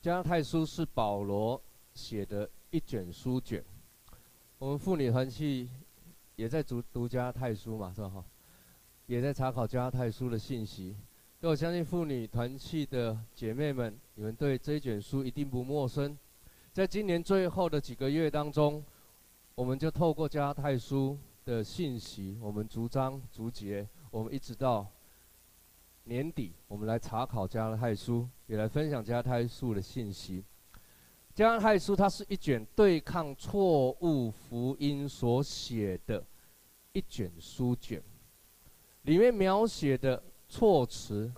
[0.00, 1.60] 加拉太书是保罗
[1.92, 3.62] 写的一卷书卷，
[4.56, 5.68] 我们妇女团契
[6.36, 8.08] 也在读读加拉太书嘛，是吧？
[8.08, 8.24] 哈，
[9.04, 10.96] 也在查考加拉太书的信息。
[11.38, 16.16] 所以我相信妇女团契的姐妹们，你们对这一卷书一定不陌生。
[16.72, 18.82] 在今年最后的几个月当中，
[19.54, 24.90] 我们就透过加拉太书的信息，我们逐章逐节，我们一直到。
[26.10, 30.44] 年底，我们来查考加拉太书，也来分享加拉太书的信息。
[31.32, 36.26] 加拉太书它是一卷对抗错误福音所写的
[36.92, 38.02] 一卷书卷，
[39.02, 41.32] 里面描写的措辞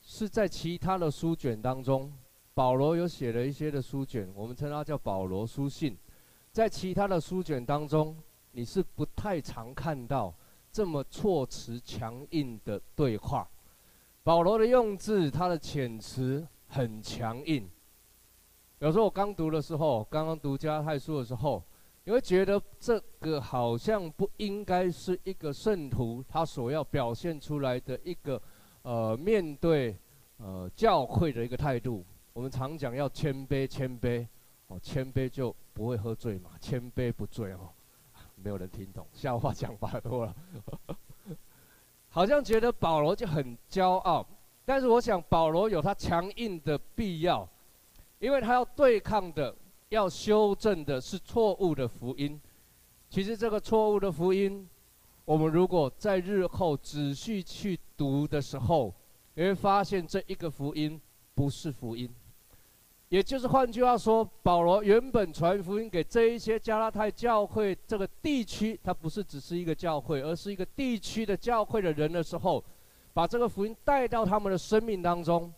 [0.00, 2.10] 是在其他的书卷当中，
[2.54, 5.94] 保罗有写了一些的书卷，我们称它叫保罗书信，
[6.50, 8.16] 在其他的书卷当中，
[8.52, 10.34] 你是不太常看到
[10.72, 13.46] 这么措辞强硬的对话。
[14.22, 17.68] 保罗的用字，他的遣词很强硬。
[18.78, 21.62] 有时候我刚读的时候，刚刚读加拉太书的时候，
[22.04, 28.40] 你会觉得这个好像不应该是一个圣徒他所要表现出来的一个
[28.82, 29.96] 呃面对
[30.36, 32.04] 呃教会的一个态度。
[32.34, 34.26] 我们常讲要谦卑，谦卑
[34.68, 37.70] 哦，谦卑就不会喝醉嘛，谦卑不醉哦，
[38.36, 40.36] 没有人听懂，笑话讲太多了。
[42.10, 44.26] 好像觉得保罗就很骄傲，
[44.64, 47.48] 但是我想保罗有他强硬的必要，
[48.18, 49.54] 因为他要对抗的、
[49.90, 52.38] 要修正的是错误的福音。
[53.08, 54.68] 其实这个错误的福音，
[55.24, 58.92] 我们如果在日后仔细去读的时候，
[59.34, 61.00] 你会发现这一个福音
[61.34, 62.12] 不是福音。
[63.10, 72.64] 也就是换句话说，保罗原本传福音给这一些加拉太教会这个地区，它不是只是一个教会，而是一个地区的教会的人的时候，
[73.12, 75.52] 把这个福音带到他们的生命当中，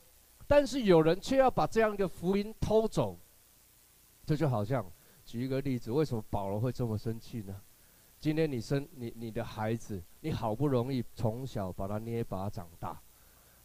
[0.46, 3.18] 但是有人却要把这样一个福音偷走，
[4.24, 4.90] 这就好像
[5.26, 7.54] 举一个例子，为什么保罗会这么生气呢？
[8.18, 12.98] 今天你生你你的孩子，你好不容易从小把他捏把他长大，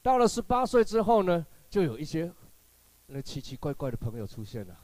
[0.01, 2.29] 到了十八岁之后呢，就有一些。
[3.09, 4.77] 那奇奇怪怪的朋友出现了，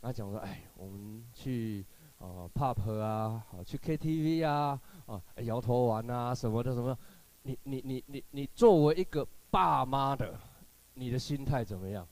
[0.00, 1.84] 他讲说：“哎，我们去
[2.18, 6.96] 啊 pub 啊，好去 KTV 啊，啊摇头丸啊什么的什么。
[7.42, 10.38] 你你你你你作为一个爸妈的，
[10.94, 12.06] 你的心态怎么样？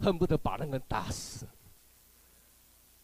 [0.00, 1.46] 恨不得把那个人打死。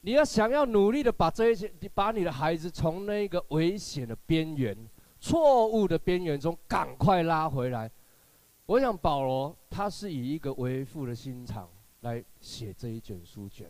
[0.02, 4.76] 你要想要努力的把这一些，你把你的孩子从那个危险的边缘、
[5.18, 7.90] 错误的边缘中赶快拉回来。”
[8.68, 11.66] 我想保罗他是以一个为父的心肠
[12.02, 13.66] 来写这一卷书卷，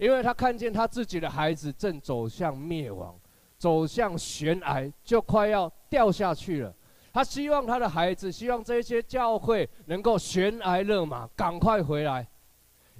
[0.00, 3.16] 因为他看见他自己的孩子正走向灭亡，
[3.56, 6.74] 走向悬崖，就快要掉下去了。
[7.12, 12.26] 他希望他的孩子，希望这些教会能够悬崖勒马，赶快回来。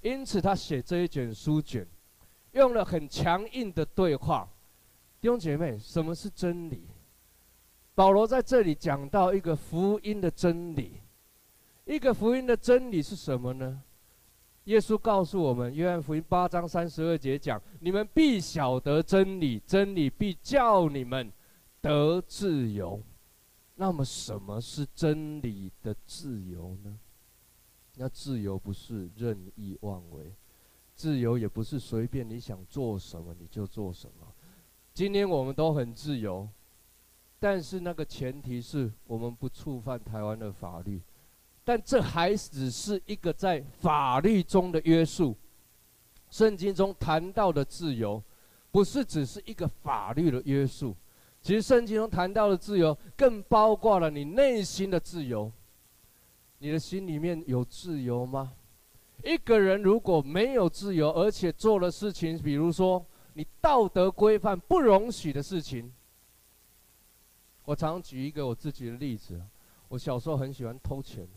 [0.03, 1.85] 因此他写这一卷书卷，
[2.53, 4.49] 用了很强硬的对话。
[5.21, 6.87] 弟兄姐妹，什么是真理？
[7.97, 11.01] 保罗在这里讲到一个福音的真理。
[11.85, 13.83] 一个福音的真理是什么呢？
[14.65, 21.31] 耶稣告诉我们，《约翰福音》八章三十二节讲：“你们必晓得真理，真理必叫你们
[21.83, 23.03] 得自由。”
[23.77, 26.99] 那么，什么是真理的自由呢？
[27.97, 30.33] 那自由不是任意妄为，
[30.95, 34.27] 自由也不是随便你想做什么你就做什么。
[34.95, 36.49] 今天我们都很自由，
[37.39, 41.03] 但是那个前提是我们不触犯台湾的法律。
[41.65, 45.35] 但这还只是一个在法律中的约束。
[46.31, 48.23] 圣经中谈到的自由，
[48.71, 50.95] 不是只是一个法律的约束。
[51.41, 55.51] 其实圣经中谈到的自由，更包括了你内心的自由。
[56.59, 58.53] 你的心里面有自由吗？
[59.23, 63.05] 一个人如果没有自由，而且做了事情，比如说
[63.35, 65.93] 你道德规范不容许的事情，
[67.65, 69.41] 我常举一个我自己的例子。
[69.89, 71.29] 我小时候很喜欢偷钱。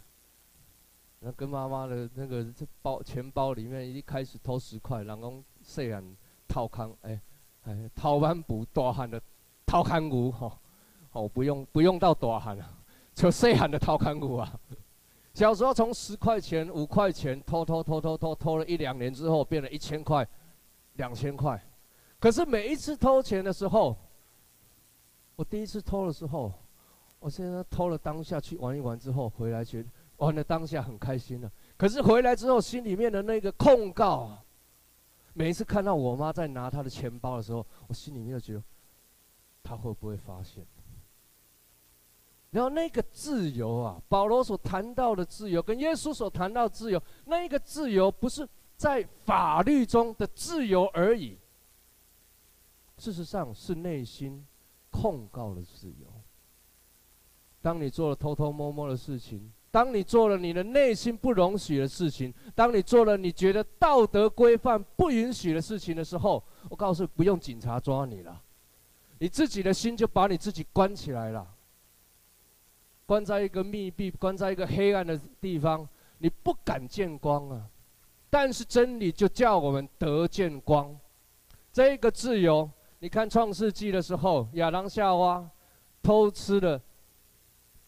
[1.19, 6.15] 那跟妈妈的那个这包钱包里面一开始偷十块，然后细汉
[6.47, 7.19] 掏空，哎
[7.63, 9.19] 哎掏完不大汉的
[9.65, 10.59] 掏空牛吼，
[11.13, 12.77] 哦不用不用到大汉了，
[13.15, 14.59] 就细汉的掏空牛啊。
[15.33, 20.27] 小时候从十块钱五块钱偷偷偷偷偷偷了一两年之后，变了一千块、
[20.93, 21.59] 两千块。
[22.19, 23.97] 可是每一次偷钱的时候，
[25.35, 26.53] 我第一次偷的时候，
[27.19, 29.89] 我现在偷了当下去玩一玩之后回来觉得。
[30.17, 34.43] 玩的当下很开心了，可是回来之后心里面的那个控告，啊
[35.33, 38.63] 每一次看到我妈在拿她的钱包的时候，我心里面就觉得，
[39.61, 40.65] 她会不会发现？
[42.49, 51.37] 然后那个自由啊，保罗所谈到的自由，跟耶稣所谈到的自由，那个自由不是在法律中的自由而已。
[52.97, 54.43] 事实上是内心
[54.89, 56.07] 控告的自由。
[57.61, 68.41] 当你做了偷偷摸摸的事情，当你做了你的内心不容许的事情，当你做了你觉得道德规范不允许的事情的时候，我告诉，不用警察抓你了，
[69.19, 71.47] 你自己的心就把你自己关起来了。
[73.05, 75.87] 关在一个密闭、关在一个黑暗的地方，
[76.17, 77.61] 你不敢见光啊！
[78.31, 80.97] 但是真理就叫我们得见光。
[81.71, 85.47] 这个自由，你看创世纪的时候，亚当夏娃
[86.01, 86.81] 偷吃了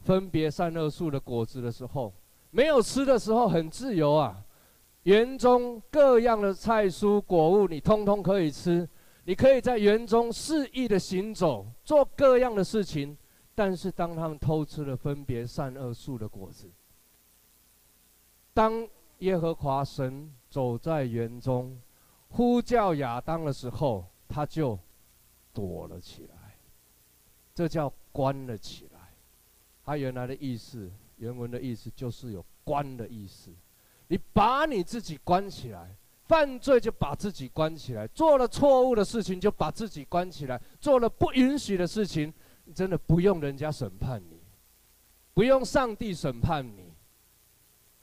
[0.09, 2.11] 分别善恶树的果子的时候，
[2.49, 4.43] 没有吃的时候很自由啊，
[5.03, 8.89] 园中各样的菜蔬果物你通通可以吃，
[9.25, 13.15] 你可以在园中肆意的行走，做各样的事情。
[13.53, 16.67] 但是，当他们偷吃了分别善恶树的果子，
[18.51, 18.87] 当
[19.19, 21.79] 耶和华神走在园中，
[22.29, 24.79] 呼叫亚当的时候，他就
[25.53, 26.55] 躲了起来。
[27.53, 28.88] 这叫关了起来。
[29.89, 33.49] 他原来的意思，原文的意思就是有关的意思。
[34.07, 35.95] 你把你自己关起来，
[36.27, 42.31] 犯罪就把自己关起来，做了错误的事情就把自己关起来，做了不允许的事情。
[42.75, 44.39] 真的不用人家审判你，
[45.33, 46.93] 不用上帝审判你，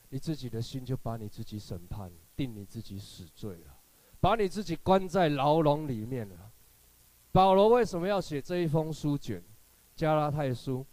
[0.09, 3.79] 你自己的心就把你自己审判，定你自己死罪了，
[4.19, 6.51] 把你自己关在牢笼里面了。
[7.31, 9.41] 保罗为什么要写这一封书卷？
[9.95, 10.85] 加拉太书，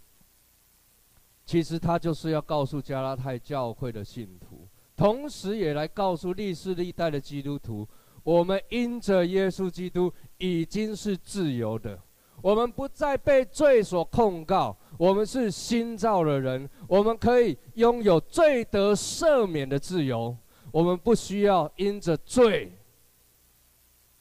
[1.45, 7.87] 其实他就是要告诉加拉太教会的信徒，同时也来告诉历世历代的基督徒，
[8.23, 11.99] 我们因着耶稣基督已经是自由的。
[12.41, 20.35] 我们不再被罪所控告，我们是新造的人，我们可以拥有罪得赦免的自由。
[20.71, 22.71] 我们不需要因着罪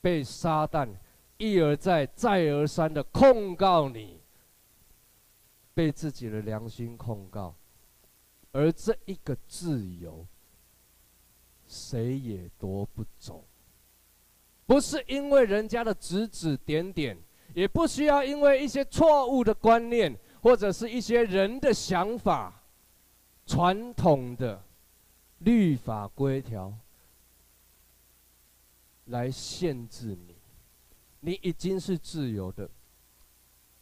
[0.01, 0.89] 被撒旦
[1.37, 4.21] 一而再、再而三的控告你，
[5.75, 7.55] 被自己的良心控告。
[8.53, 10.27] 而这一个自由，
[11.67, 13.45] 谁也夺不走，
[14.67, 17.17] 不是因为人家的指指点点。
[17.55, 22.63] 也不需要因为一些错误的观念，或者是一些人的想法、
[23.45, 24.65] 传统的
[25.41, 26.73] 律法规条
[29.05, 30.35] 来限制你。
[31.21, 32.71] 你已经是自由的。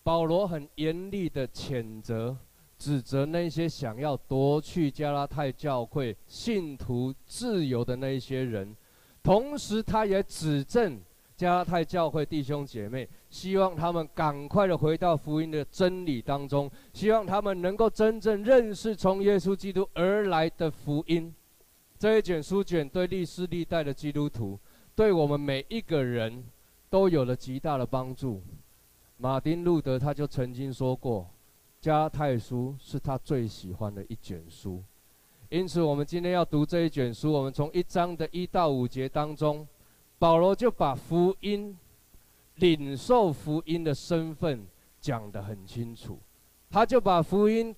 [0.02, 2.36] 保罗很严厉的谴责、
[2.78, 8.74] 指责那些想要夺去加拉太教会信徒自由的那一些人，
[9.22, 11.00] 同时他也指证。
[11.36, 21.34] 加拉太教会弟兄姐妹，希望他们赶快的回到福音的真理当中，希望他们能够真正认识从耶稣基督而来的福音。
[21.98, 24.60] 这一卷书卷对历史历代的基督徒，
[24.94, 26.44] 对我们每一个人
[26.90, 28.42] 都有了极大的帮助。
[29.22, 31.28] 马丁路德他就曾经说过，
[31.78, 34.82] 加拉太书是他最喜欢的一卷书。
[35.50, 39.68] 因此，我们今天要读这一卷书，我们从一章的一到五节当中。
[40.18, 41.76] 保罗就把福音、
[42.56, 44.66] 领受福音的身份
[45.00, 46.18] 讲得很清楚，
[46.70, 47.74] 他就把福音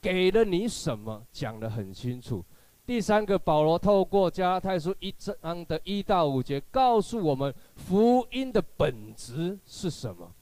[0.00, 2.42] 给了你什么讲得很清楚。
[2.86, 10.32] 第三个，保罗透过加拉太书一章的一到五节，告诉我们福音的本质是什么。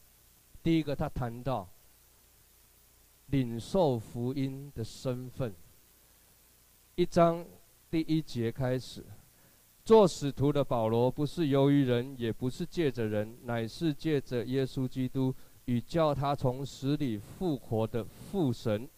[0.66, 1.68] 第一个，他谈到
[3.26, 5.54] 领受福音的身份，
[6.96, 7.46] 一章
[7.88, 9.06] 第一节开始。
[9.84, 15.32] 做使徒的保罗，不是由于人，也不是借着人，乃是借着耶稣基督
[15.66, 18.88] 与叫他从死里复活的父神。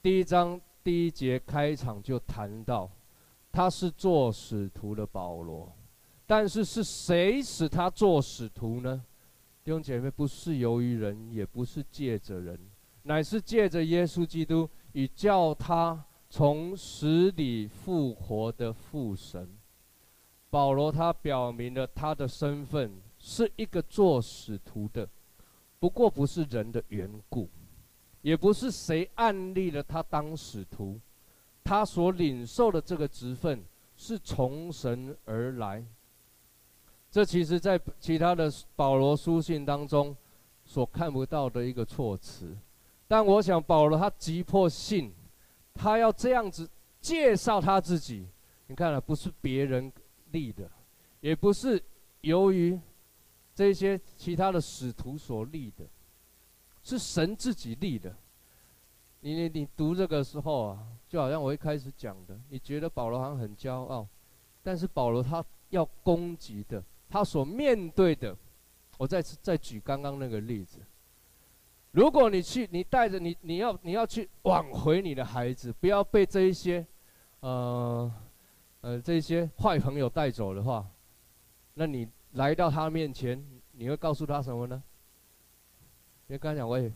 [0.00, 2.88] 第一章第一节开场就谈到，
[3.50, 5.72] 他是做使徒的保罗，
[6.28, 9.04] 但是是谁使他做使徒呢？
[9.66, 12.56] 弟兄姐妹，不是由于人，也不是借着人，
[13.02, 16.04] 乃是借着耶稣基督与叫他。
[16.30, 19.48] 从死里复活的父神，
[20.50, 25.08] 保罗他表明了他的身份是一个做使徒的，
[25.80, 27.48] 不过不是人的缘故，
[28.22, 31.00] 也不是谁按立了他当使徒，
[31.64, 33.64] 他所领受的这个职分
[33.96, 35.84] 是从神而来。
[37.16, 40.14] 这其实在其他的保罗书信当中
[40.66, 42.54] 所看不到的一个措辞，
[43.08, 45.10] 但我想保罗他急迫性。
[45.72, 46.68] 他要这样子
[47.00, 48.28] 介绍他自己，
[48.66, 49.90] 你看了，不是别人
[50.32, 50.70] 立的，
[51.20, 51.82] 也不是
[52.20, 52.78] 由于
[53.54, 55.86] 这些其他的使徒所立的，
[56.82, 58.14] 是神自己立的。
[59.20, 64.06] 你你你读这个时候啊，就好像我一开始讲的，你觉得保罗好像很骄傲，
[64.62, 68.36] 但是保罗他要攻击的，他所面对的，
[68.98, 70.80] 我再次再举刚刚那个例子。
[71.92, 76.86] 如果你去，你带着你，你要你要去挽回你的孩子，不要被这一些，
[77.40, 78.12] 呃，
[78.82, 80.86] 呃，这些坏朋友带走的话，
[81.74, 84.82] 那你来到他面前，你会告诉他什么呢？
[86.28, 86.92] 因为刚才讲，我也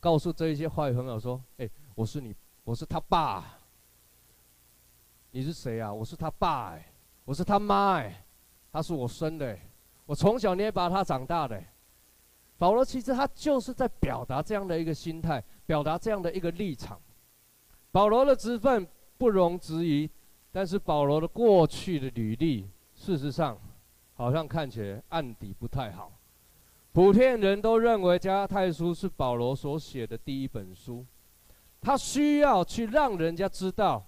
[0.00, 3.58] 告诉这一些坏朋友说：“哎，我是你，我是他爸。
[5.30, 5.92] 你是谁啊？
[5.92, 6.92] 我是他爸，哎，
[7.24, 8.24] 我是他妈，哎，
[8.78, 9.58] 他是我生的，
[10.06, 11.60] 我从小捏把他长大的。”
[12.58, 17.00] 保罗其实他就是在表达这样的一个心态，表达这样的一个立场。
[17.90, 20.08] 保罗的职分不容置疑，
[20.52, 23.58] 但是保罗的过去的履历，事实上
[24.14, 26.12] 好像看起来案底不太好。
[26.92, 31.04] 普遍人都认为加拉太书是保罗所写的第一本书，
[31.80, 34.06] 他需要去让人家知道，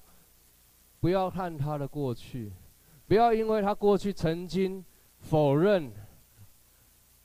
[1.01, 2.53] 不要看他的过去，
[3.11, 4.85] 不要因为他过去曾经
[5.19, 5.93] 否认。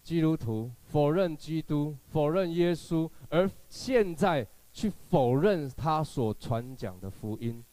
[0.01, 7.63] 基督徒否认基督，否认耶稣，而现在去否认他所传讲的福音。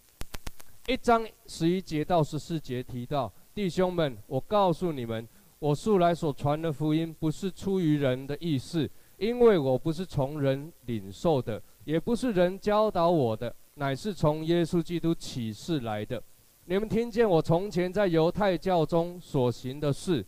[0.89, 5.27] 一章十一节到十四节提到：弟兄们，我告诉你们，
[5.59, 16.23] 我素来所传的福音，不是出于人的意思，因为我不是从人领受的，也不是人教导我的，乃是从耶稣基督启示来的。
[16.65, 20.25] 你们听见我从前在犹太教中所行的事。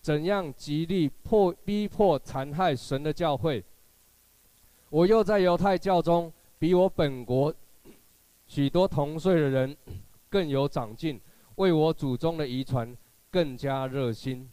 [0.00, 3.64] 怎样极力迫逼迫残害神的教会？
[4.88, 7.52] 我又在犹太教中比我本国
[8.46, 9.76] 许多同岁的人
[10.30, 11.20] 更有长进，
[11.56, 12.96] 为我祖宗的遗传
[13.32, 14.48] 更加热心。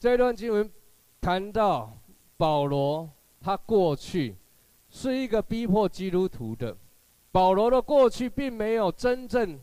[0.00, 0.68] 这段经文
[1.20, 1.96] 谈到
[2.36, 3.08] 保罗，
[3.40, 4.34] 他过去
[4.90, 6.76] 是一个逼迫基督徒的。
[7.34, 9.58] 保罗的过去并没有真正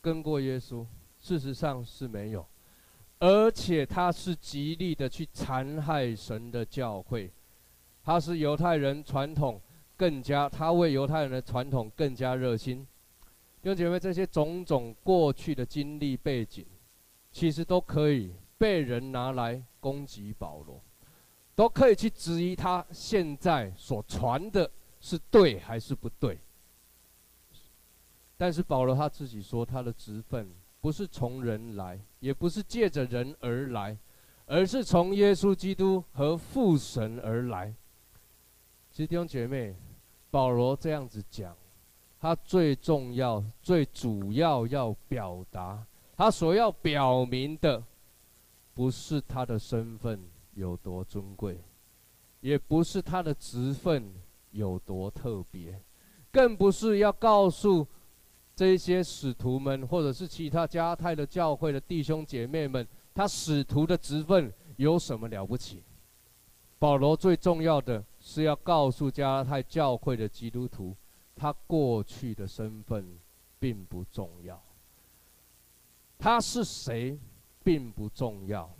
[0.00, 0.84] 跟过耶稣，
[1.20, 2.44] 事实上是没有。
[3.20, 7.30] 而且他是极力的去残害神的教会，
[8.02, 9.60] 他是犹太人传统
[9.96, 12.84] 更加，他为犹太人的传统更加热心。
[13.62, 16.66] 弟兄姐妹，这些种种过去的经历背景，
[17.30, 20.82] 其实都可以被人拿来攻击保罗，
[21.54, 24.68] 都可以去质疑他现在所传的
[25.00, 26.36] 是对还是不对。
[28.36, 30.48] 但是保罗他自己说，他的职分。
[30.78, 33.98] 不是从人来，也不是借着人而来，
[34.44, 37.74] 而是从耶稣基督和父神而来。
[38.92, 39.74] 其实弟兄姐妹，
[40.30, 41.56] 保罗这样子讲，
[42.20, 47.82] 他最重要、最主要要表达，他所要表明的，
[48.72, 50.22] 不是他的身份
[50.54, 51.58] 有多尊贵，
[52.40, 54.14] 也不是他的职分
[54.52, 55.82] 有多特别，
[56.30, 57.84] 更不是要告诉。
[58.56, 65.82] 这些使徒们，或者是其他加泰的教会的弟兄姐妹们，他使徒的职分有什么了不起？
[66.78, 70.96] 保罗最重要的是要告诉加拉太教会的基督徒，
[71.34, 73.18] 他过去的身份
[73.58, 74.58] 并不重要，
[76.18, 77.18] 他是谁
[77.62, 78.70] 并不重要，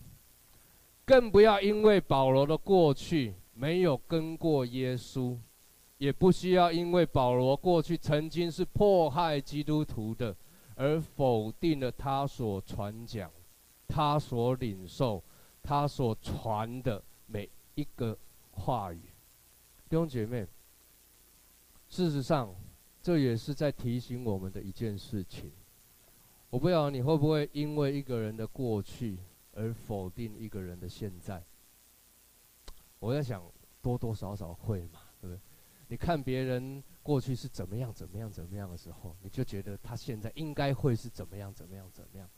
[1.05, 5.37] 更不要因为保罗的过去没有跟过耶稣。
[5.99, 10.37] 也不需要因为保罗过去曾经是迫害基督徒的，
[10.75, 13.31] 而否定了他所传讲、
[13.89, 15.23] 他所领受、
[15.63, 18.17] 他所传的每一个
[18.53, 19.01] 话语。
[19.89, 20.47] 弟兄姐妹，
[21.89, 22.55] 事实上，
[23.03, 25.51] 这也是在提醒我们的一件事情。
[26.51, 29.19] 我不知道你会不会因为一个人的过去
[29.53, 31.43] 而否定一个人的现在？
[32.99, 33.43] 我在想，
[33.81, 35.01] 多多少少会嘛，
[35.89, 42.29] 你看别人过去是怎么样、怎么样、怎么样的时候，你就觉得他现在应该会是怎么样、怎么样、怎么样。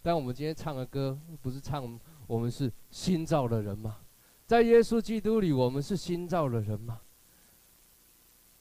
[0.00, 1.98] 但我们今天唱的歌，不是唱
[2.28, 3.98] 我们是新造的人吗？
[4.46, 7.00] 在耶稣基督里，我们是新造的人吗？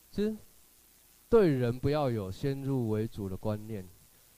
[0.09, 0.35] 其实，
[1.29, 3.87] 对人不要有先入为主的观念。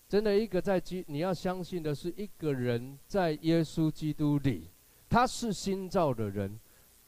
[0.09, 4.69] 真的，一个在基，你要相信的是，一个人在耶稣基督里，
[5.07, 6.59] 他是新造的人，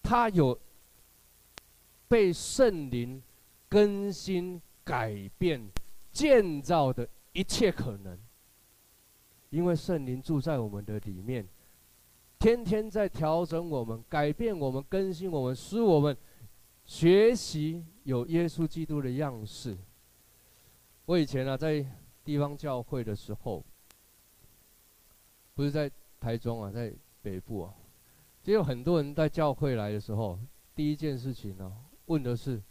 [0.02, 0.58] 他有。
[2.08, 3.22] 被圣灵
[3.70, 5.62] 更新、改变、
[6.12, 8.18] 建造的一切可能，
[9.50, 11.48] 因为圣灵住在我们的里面，
[12.40, 16.16] 天天在调整我们、改变我们、更新我们，使我们
[16.86, 19.78] 学习有耶稣基督的样式。
[21.06, 21.86] 我以前啊，在
[22.24, 23.64] 地方教会的时候，
[25.54, 27.74] 不是在台中啊，在北部啊。
[28.44, 30.40] 就有很多人在教会来的时候，
[30.74, 31.74] 第一件事情呢，
[32.08, 32.62] 问的是，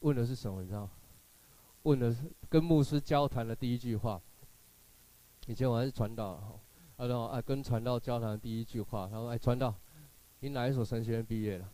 [0.00, 0.62] 问的是什么？
[0.62, 0.88] 你知道？
[1.82, 4.20] 问的是跟牧师交谈的第一句话。
[5.46, 6.60] 以前我还是传道，
[6.96, 9.74] 啊，然后啊，跟传道交谈的第一句话，他说：“哎，传道，
[10.40, 11.64] 你哪一所神学院毕业的？”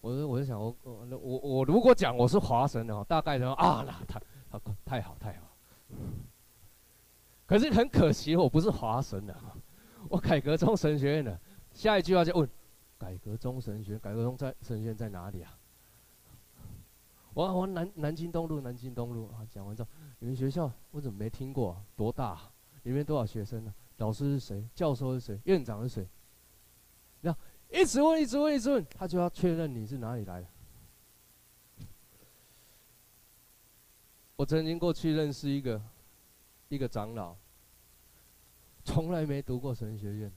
[0.00, 4.20] 我说：“我就想，我我我我如果讲我是华神的，大概说啊，那太
[4.84, 5.56] 太好太好。
[7.46, 9.36] 可是很可惜，我不是华神的。”
[10.08, 11.38] 我改革中神学院的，
[11.72, 12.48] 下一句话就问：
[13.02, 15.58] 改革中神学，改革中在神学院在哪里啊？
[17.34, 19.44] 我我南南京东路，南京东路啊。
[19.50, 19.88] 讲完之后，
[20.20, 21.72] 你们学校我怎么没听过？
[21.72, 22.38] 啊多大？
[22.84, 23.74] 里面多少学生呢？
[23.96, 24.68] 老师是谁？
[24.72, 25.40] 教授是谁？
[25.46, 26.08] 院长是谁？
[27.22, 27.36] 那
[27.70, 30.46] 一直问，一直问，一直问，他就要确认你是哪里来的。
[34.36, 35.82] 我曾经过去认识一个
[36.68, 37.34] 一个长老。
[38.84, 40.32] 从来没读过神学院，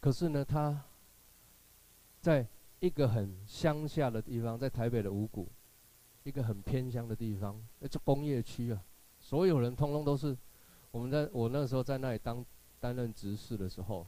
[0.00, 0.82] 可是呢，他
[2.20, 2.46] 在
[2.80, 5.46] 一个很乡下的地方，在台北的五股，
[6.24, 8.82] 一个很偏乡的地方，那是工业区啊。
[9.18, 10.34] 所有人通通都是
[10.90, 12.42] 我们在我那时候在那里当
[12.78, 14.06] 担任执事的时候，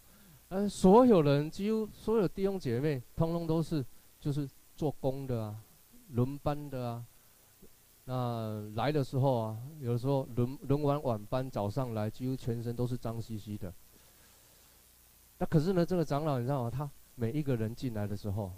[0.48, 3.84] 呃，所有人几乎所有弟兄姐妹，通通都是
[4.18, 5.62] 就是做工的啊，
[6.12, 7.04] 轮班的啊。
[8.04, 13.72] 那来的时候啊，有时候轮轮完晚班，早上来几乎全身都是脏兮兮的。
[15.42, 16.70] 那可是呢，这个长老你知道吗？
[16.70, 18.52] 他每一个人进来的时候，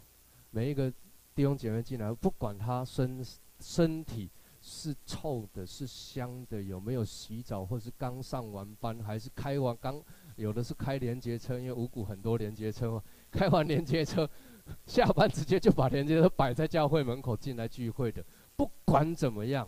[0.51, 0.93] 每一个
[1.35, 3.25] 弟兄姐妹进来，不管他身
[3.59, 4.29] 身体
[4.61, 9.99] 是臭的、是香的，有没有洗澡，或是刚上完班，还是开完刚
[10.37, 14.29] 有的是开连接车，因为五谷很多连接车嘛，开完连接车
[14.85, 18.23] 下班直接就把连接车摆在教会门口进来聚会的。
[18.57, 19.67] 不管怎么样，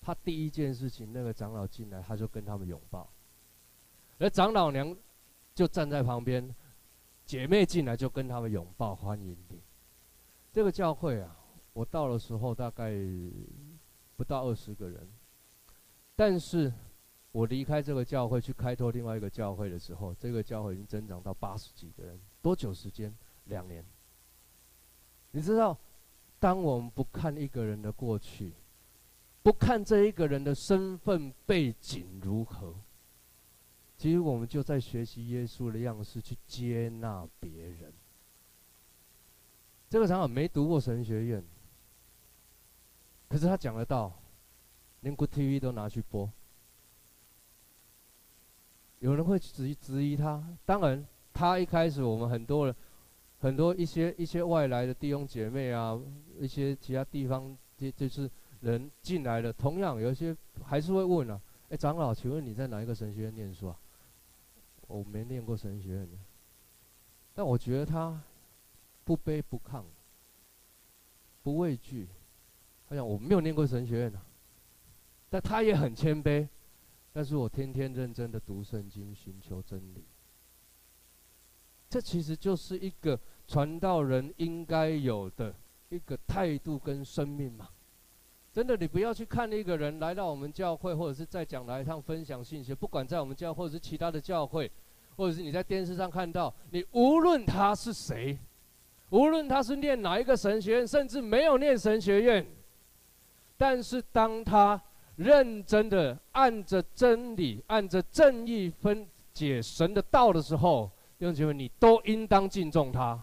[0.00, 3.06] 他第一件事情，那个长老进来，他就跟他们拥抱，
[4.18, 4.96] 而长老娘
[5.54, 6.54] 就站在旁边，
[7.24, 9.60] 姐妹进来就跟他们拥抱欢迎你。
[10.52, 11.36] 这个教会啊，
[11.72, 12.92] 我到的时候大概
[14.16, 15.08] 不到二十个人，
[16.16, 16.72] 但是
[17.30, 23.14] 我离开这个教会去开拓另外一个教会的时候，这个教会已经增长到八十几个人，多久时间？
[23.44, 23.84] 两年。
[25.30, 25.76] 你知道？
[26.40, 28.52] 当我们不看一个人的过去，
[29.42, 32.74] 不看这一个人的身份背景如何，
[34.04, 37.90] 其实我们就在学习耶稣的样式去接纳别人。
[39.88, 41.42] 这个长老没读过神学院，
[43.30, 44.12] 可是他讲得到，
[45.00, 46.30] 连 Good TV 都拿去播。
[48.98, 52.76] 有人会质疑质疑他，当然，他一开始我们很多人。
[53.38, 55.98] 很多一些一些外来的弟兄姐妹啊，
[56.38, 61.40] 一些其他地方这就是人进来了，同样有些还是会问啊，
[61.70, 63.80] 哎，长老，请问你在哪一个神学院念书啊？
[64.86, 66.16] 我没念过神学院的，
[67.34, 68.22] 但我觉得他
[69.04, 69.84] 不卑不亢，
[71.42, 72.08] 不畏惧，
[72.88, 74.20] 他讲我没有念过神学院的，
[75.30, 76.48] 但他也很谦卑，
[77.12, 80.04] 但是我天天认真的读圣经，寻求真理，
[81.88, 83.20] 这其实就是一个。
[83.46, 85.54] 传道人应该有的
[85.90, 87.68] 一个态度跟生命嘛，
[88.54, 94.70] 真的，你不要去看一个人来到我们教会，或者是在讲来一趟分享信息，不管在我们教会或者是其他的教会，
[95.16, 98.38] 或者是你在电视上看到，你无论他是谁，
[99.10, 102.46] 无论他是念哪一个神学院，甚至没有念神学院，
[103.56, 104.80] 但是当他
[105.16, 110.88] 认真的按着真理、按着正义分解神的道的时候，
[111.18, 113.20] 弟兄姐妹，你都应当敬重他。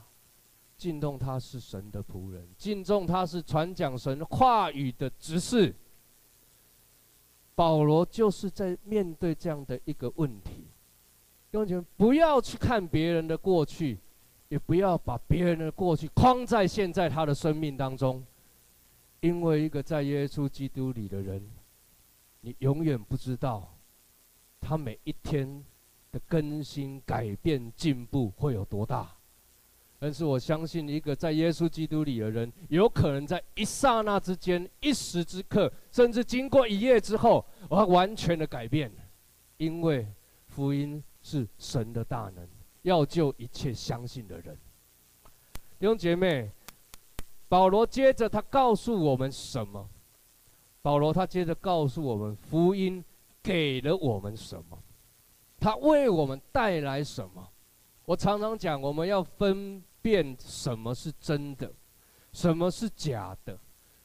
[0.81, 5.75] 敬重他是神的仆人，敬重他是传讲神话语的执事。
[7.53, 10.65] 保罗就是在面对这样的一个问题，
[11.51, 13.99] 弟兄不要去看别人的过去，
[14.49, 18.25] 也不要把别人的过去框在现在他的生命当中，
[19.19, 21.47] 因为一个在耶稣基督里的人，
[22.39, 23.71] 你永远不知道
[24.59, 25.63] 他每一天
[26.11, 29.15] 的更新、改变、进步会有多大。
[30.03, 38.91] 但是我相信，一个在耶稣基督里的人，有可能在一刹那之间、一时之刻，甚至经过一夜之后，我完全的改变，
[39.57, 40.11] 因为
[40.47, 42.47] 福音是神的大能，
[42.81, 44.57] 要救一切相信的人。
[45.77, 46.49] 弟兄姐妹，
[47.47, 49.87] 保罗接着他告诉我们什么？
[50.81, 53.05] 保罗他接着告诉我们，福音
[53.43, 54.81] 给了我们什么？
[55.59, 57.47] 他为我们带来什么？
[58.05, 59.83] 我常常讲，我们要分。
[60.01, 61.71] 辨什么是真的，
[62.33, 63.59] 什么是假的，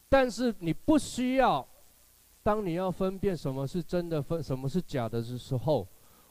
[0.08, 1.66] 但是你不需要。
[2.42, 5.84] 当你要分辨什么是真的，分什么是假的的时候，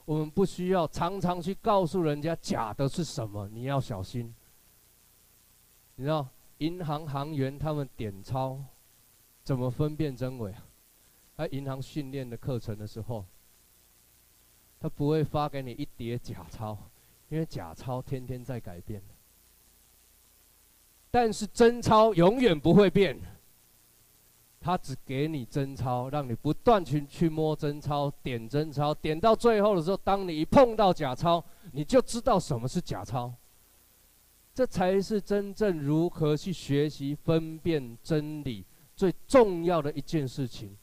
[0.06, 4.34] 我们不需要常常去告诉人家假的是什么，你要小心。
[5.96, 6.26] 你知道
[6.56, 8.58] 银行行员他们点钞
[9.44, 10.54] 怎么分辨真伪？
[11.36, 13.22] 在银行训练的课程的时候，
[14.80, 16.78] 他不会发给你一叠假钞，
[17.28, 19.02] 因为假钞天天在改变。
[21.10, 23.18] 但是真钞永远不会变，
[24.60, 31.42] 他只给你真钞，让你不断去去摸真钞、点真钞，点到最后的时候，当你一碰到假钞，
[31.72, 33.32] 你就知道什么是假钞。
[34.52, 38.64] 这才是真正如何去学习分辨真理
[38.94, 40.76] 最重要的一件事情，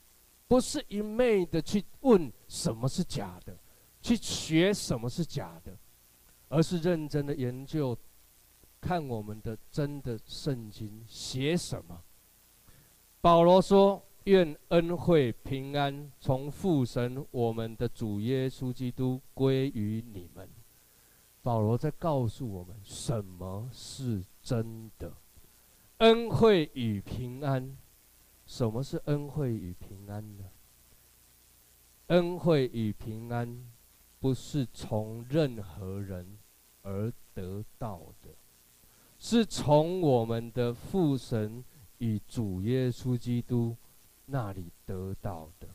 [0.48, 3.58] 不是一昧的去问什么是假的，
[4.00, 5.76] 去学什么是假的，
[6.50, 7.98] 而是认真的研究。
[8.86, 12.04] 看我们的真的圣经写什么？
[13.22, 20.50] 保罗说：“愿恩惠平安从父神我们的主耶稣基督归于你们。”
[21.42, 25.14] 保罗在告诉我们什么是真的？
[26.00, 27.78] 恩惠与平安。
[28.46, 30.44] 什么是恩惠与平安呢？
[32.08, 33.66] 恩惠与平安
[34.20, 36.38] 不是从任何人
[36.82, 38.36] 而得到的。
[39.26, 41.64] 是从我们的父神
[42.00, 43.74] 与主耶稣基督
[44.26, 45.70] 那里得到的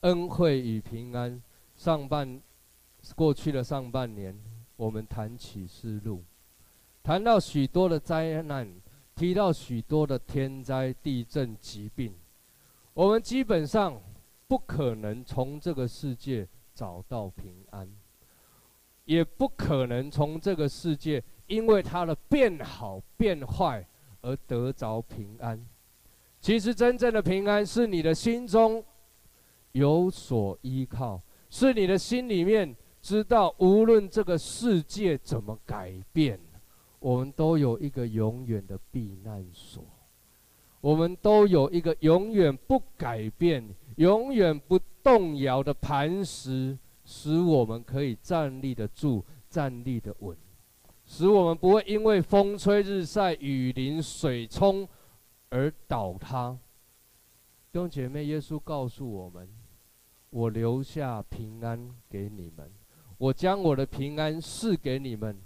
[0.00, 1.42] 恩惠与平安。
[1.76, 2.40] 上半
[3.14, 4.34] 过去的上半年，
[4.76, 6.24] 我们谈启示录，
[7.02, 8.80] 谈到许多的灾难，
[9.14, 12.14] 提到许多的天灾、地震、疾病，
[12.94, 14.00] 我们基本上
[14.48, 17.86] 不可能从这个世界找到平安，
[19.04, 21.22] 也不可能从这个世界。
[21.50, 23.84] 因为他的变好变坏
[24.20, 25.60] 而得着平安，
[26.40, 28.82] 其实真正的平安是你的心中
[29.72, 36.38] 有所依靠，是你的心里面知道，无论这个世界怎么改变，
[37.00, 39.84] 我们都有一个永远的避难所，
[40.80, 50.36] 我们都有一个永远不改变、永远不动摇的磐石，使我们可以站立得住、站立得稳。
[51.12, 54.88] 使我们不会因为风吹日晒、雨淋、水冲
[55.48, 56.56] 而倒塌。
[57.72, 59.48] 弟兄姐妹，耶稣告诉我们
[60.30, 62.72] ：“我留下平安给你们，
[63.18, 65.36] 我将我的平安赐给你们。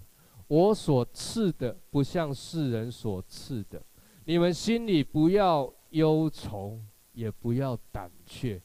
[0.48, 3.82] 我所赐的不像世人所赐的。
[4.26, 6.78] 你们心里不要忧愁，
[7.14, 8.60] 也不要胆怯。”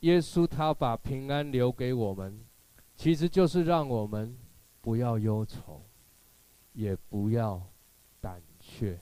[0.00, 2.44] 耶稣他把平安留给我们，
[2.94, 4.36] 其实就是让我们
[4.82, 5.80] 不要忧愁。
[6.74, 7.60] 也不要
[8.20, 8.98] 胆怯，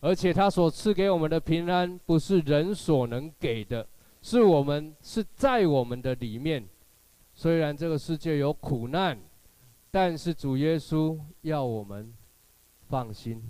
[0.00, 3.86] 而且他所赐给我们的平安，不是人所能给的，
[4.20, 6.66] 是我们是在我们的里面。
[7.34, 9.18] 虽然这个世界有苦难，
[9.90, 12.12] 但是主耶稣要我们
[12.88, 13.42] 放心，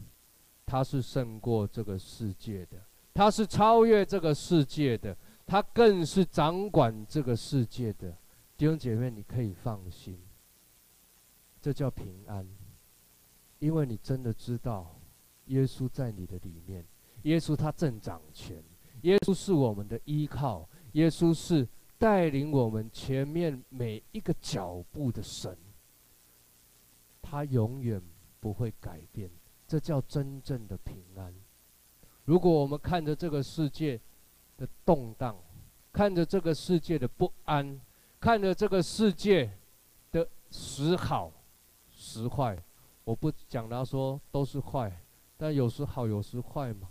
[0.65, 2.79] 他是胜过这个世界的，
[3.13, 8.17] 他是超越这个世界的，他更是掌管这个世界的。
[8.57, 10.17] 弟兄姐妹，你可以放心，
[11.61, 12.47] 这叫平安。
[13.63, 14.93] 因为你真的知道，
[15.47, 16.85] 耶稣在你的里面，
[17.23, 18.61] 耶稣他正掌权，
[19.03, 25.57] 耶稣是我们的依靠，耶稣是带领我们前面每一个脚步的神，
[27.23, 28.03] 他永远
[28.41, 29.31] 不会改变，
[29.69, 31.33] 这叫真正的平安。
[32.25, 34.01] 如果我们看着这个世界
[34.57, 35.37] 的动荡，
[35.93, 37.81] 看着这个世界的不安，
[38.19, 39.57] 看着这个世界
[40.11, 41.33] 的时好
[41.89, 42.61] 时坏。
[43.05, 45.05] 我不讲他说都是坏，
[45.37, 46.91] 但有时好，有时坏嘛，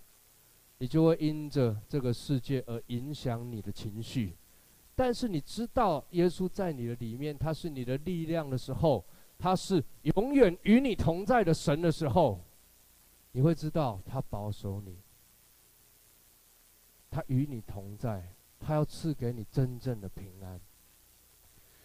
[0.78, 4.36] 你就会因着这个世界而影响你的情绪。
[4.93, 9.04] 但是你知道耶稣在你的里面，他是你的力量的时候，
[9.39, 12.43] 他是永远与你同在的神的时候，
[13.32, 14.97] 你会知道他保守你，
[17.10, 20.60] 他与你同在，他要赐给你真正的平安。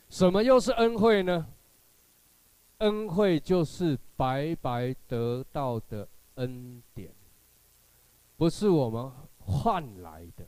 [0.08, 1.46] 什么又是恩惠呢？
[2.78, 7.10] 恩惠就是白白得到的恩典，
[8.36, 10.46] 不是我们换来的。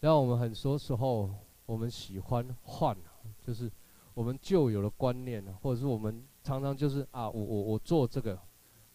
[0.00, 1.32] 让我们很多时候，
[1.66, 2.96] 我们喜欢换，
[3.40, 3.70] 就是
[4.14, 8.34] 我们旧有的观念，或者是我们常常就是啊，我我我做这个，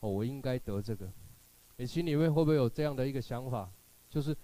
[0.02, 1.10] 哦，我应该得这个。
[1.78, 3.72] 你心里面会不会有这样的一个想法？
[4.10, 4.36] 就是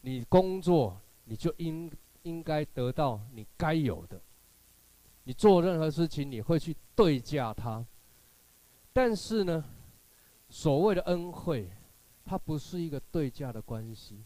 [0.00, 1.88] 你工作，你就应
[2.22, 4.20] 应该得到你该有的。
[5.28, 7.84] 你做任何事情，你会去对价它，
[8.94, 9.62] 但是呢，
[10.48, 11.68] 所谓的恩惠，
[12.24, 14.16] 它不是一个对价的关系，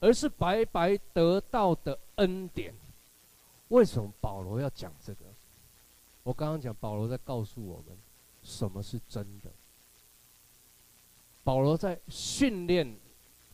[0.00, 2.74] 而是白白得到的恩典。
[3.68, 5.20] 为什么保罗要讲这个？
[6.24, 7.96] 我刚刚讲，保罗在告诉我们
[8.42, 9.50] 什么是真的。
[11.44, 12.96] 保罗在训练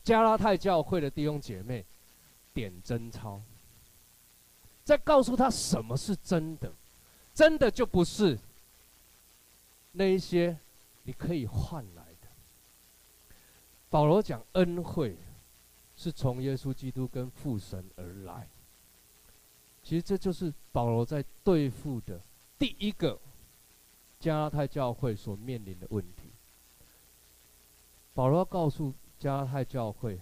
[0.03, 1.85] 加拉太教会的弟兄姐妹
[2.51, 3.39] 点真操，
[4.83, 6.71] 在告诉他什么是真的。
[7.33, 8.37] 真的就不是
[9.93, 10.59] 那一些
[11.03, 12.27] 你可以换来的。
[13.89, 15.15] 保罗讲恩惠
[15.95, 18.47] 是从耶稣基督跟父神而来。
[19.81, 22.19] 其实这就是保罗在对付的
[22.59, 23.17] 第一个
[24.19, 26.33] 加拉太教会所面临的问题。
[28.13, 30.19] 保罗告诉加拉太教会，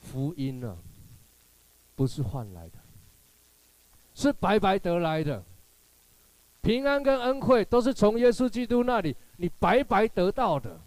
[0.00, 0.78] 福音呢，
[1.96, 2.78] 不是换来的，
[4.16, 5.44] 是白白得来的。
[6.62, 10.80] 平安跟恩惠都是从耶稣基督那里，你白白得到的。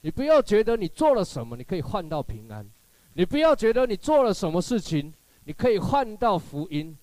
[0.00, 2.64] 你不要觉得你做了什么，你可以换到平安；
[3.12, 5.12] 你不要觉得你做了什么事情，
[5.44, 6.96] 你可以换到福音。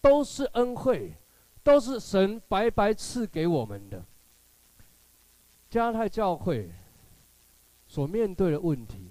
[0.00, 1.14] 都是恩惠，
[1.62, 4.04] 都是神白白赐给我们的。
[5.68, 6.68] 加太教会
[7.86, 9.08] 所面对的问题，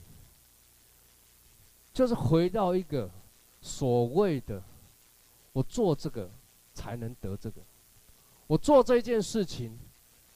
[1.93, 3.09] 就是回到一个
[3.61, 4.61] 所谓的
[5.53, 6.29] “我做这个
[6.73, 7.61] 才能得这个，
[8.47, 9.77] 我做这件事情，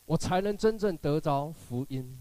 [0.05, 2.19] 我才能真正得着福音。”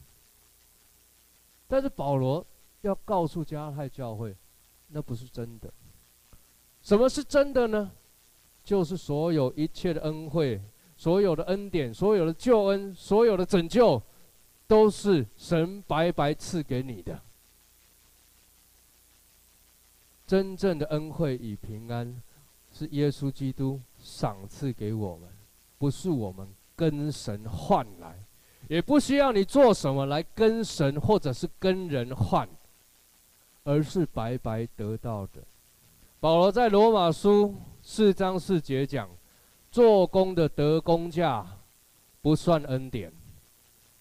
[1.68, 2.44] 但是保罗
[2.82, 4.36] 要告诉加太教会，
[4.88, 5.72] 那不是真的。
[6.82, 7.92] 什么是真的呢？
[8.64, 10.60] 就是所有一切的恩惠。
[10.94, 14.00] 所有的恩典，所有的救恩，所有的拯救，
[14.68, 17.20] 都是神白白赐给你的。
[20.24, 22.22] 真正的恩惠与平安，
[22.72, 25.28] 是耶稣基督赏赐给我们，
[25.78, 28.18] 不是我们跟神换来，
[28.68, 32.48] 也不需要你做什么来跟神或者是跟人换，
[33.64, 35.42] 而是白白得到的。
[36.18, 39.08] 保罗在罗马书四章四节讲。
[39.72, 41.46] 做工的得工价，
[42.20, 43.10] 不算恩典，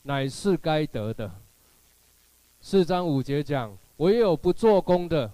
[0.01, 1.31] 乃是该得的。
[2.59, 5.31] 四章五节讲，唯有不做工的，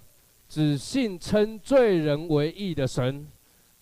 [0.48, 3.28] 只信称罪人为义的神，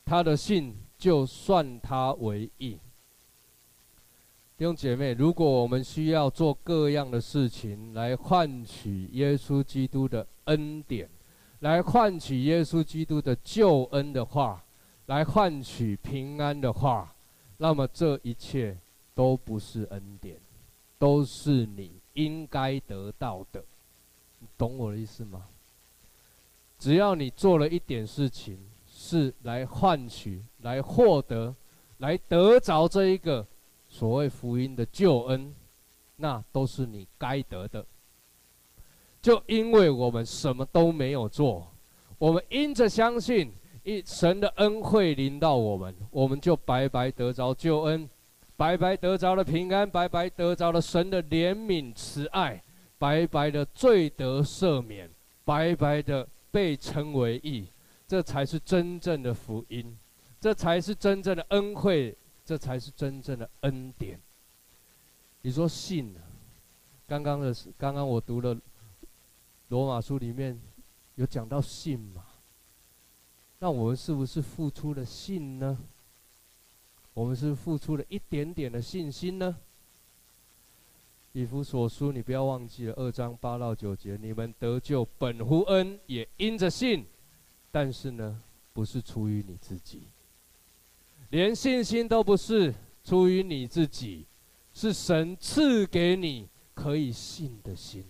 [0.03, 2.79] 他的信就算他为义。
[4.57, 11.09] 弟兄姐妹，如果我们需要做各样的事情来换取耶稣基督的恩典，
[11.59, 14.63] 来换取耶稣基督的救恩的话，
[15.07, 17.13] 来换取平安的话，
[17.57, 18.77] 那么这一切
[19.13, 20.37] 都不是恩典，
[20.97, 23.63] 都是你应该得到的。
[24.39, 25.45] 你懂我的意思吗？
[26.77, 31.55] 只要你做了一点事情，是来换取、来获得、
[31.97, 33.45] 来得着这一个
[33.87, 35.53] 所谓福音的救恩，
[36.15, 37.85] 那都是你该得的。
[39.21, 41.71] 就因为我们什么都没有做，
[42.17, 43.51] 我们因着相信。
[43.87, 48.09] 一神的恩惠临到我们，我们就白白得着救恩，
[48.57, 52.63] 白白得着了平安，白白得着了神的怜悯慈爱，
[52.97, 55.07] 白白的罪得赦免，
[55.43, 57.67] 白白的被称为义，
[58.07, 59.97] 这才是真正的福音，
[60.39, 64.17] 这才是真正的恩惠，这才是真正的恩典。
[65.41, 66.15] 你说信？
[67.05, 68.57] 刚刚的刚刚我读了
[69.67, 70.57] 罗马书里面
[71.15, 72.23] 有讲到信吗？
[73.59, 75.77] 那我们是不是付出了信呢？
[77.13, 79.57] 我们是付出了一点点的信心呢？
[81.35, 87.05] 以弗所书，你不要忘记了二章八到九节，你们得救本乎恩，也因着信，
[87.73, 90.03] 但是呢，不是出于你自己，
[91.31, 94.25] 连信心都不是出于你自己，
[94.73, 98.05] 是神赐给你可以信的心，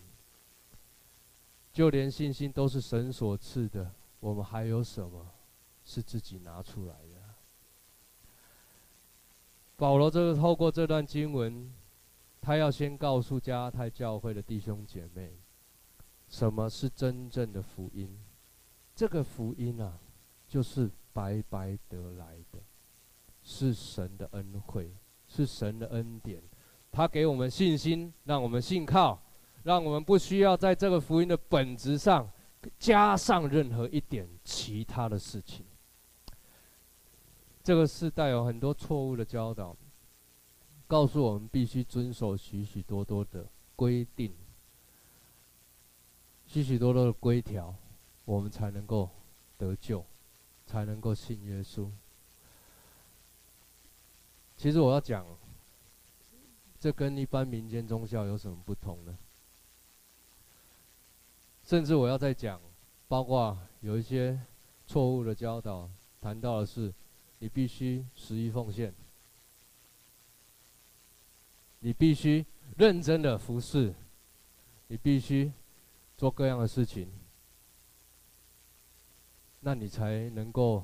[1.73, 5.25] 就连信心都是神所赐的，我们还有什么？
[5.83, 7.15] 是自己拿出来的。
[9.75, 11.73] 保罗这个透过这段经文，
[12.45, 15.31] 他要先告诉加拉太教会的弟兄姐妹，
[16.27, 18.15] 什么是真正的福音。
[18.93, 19.97] 这个福音啊，
[20.47, 22.60] 就是白白得来的，
[23.41, 24.93] 是神的恩惠，
[25.27, 26.39] 是神的恩典。
[26.91, 29.19] 他给我们信心，让我们信靠，
[29.63, 32.29] 让我们不需要在这个福音的本质上
[32.77, 35.65] 加上任何一点其他的事情。
[37.63, 39.75] 这个时代有很多错误的教导，
[40.88, 44.32] 告诉我们必须遵守许许多多的规定，
[46.48, 47.74] 许许多多的规条，
[48.24, 49.10] 我们才能够
[49.58, 50.06] 得救，
[50.67, 51.89] 才能够信耶稣。
[54.58, 55.26] 其实我要讲，
[56.80, 59.17] 这跟一般民间宗教有什么不同呢？
[61.63, 62.62] 甚至我要再讲，
[63.08, 64.39] 包括有一些
[64.86, 65.89] 错误的教导，
[66.21, 66.93] 谈到的是，
[67.39, 68.93] 你必须十一奉献，
[71.86, 72.43] 你必须
[72.78, 73.93] 认真的服侍，
[74.88, 75.52] 你必须
[76.17, 77.08] 做各样的事情，
[79.60, 80.84] 那你才能够，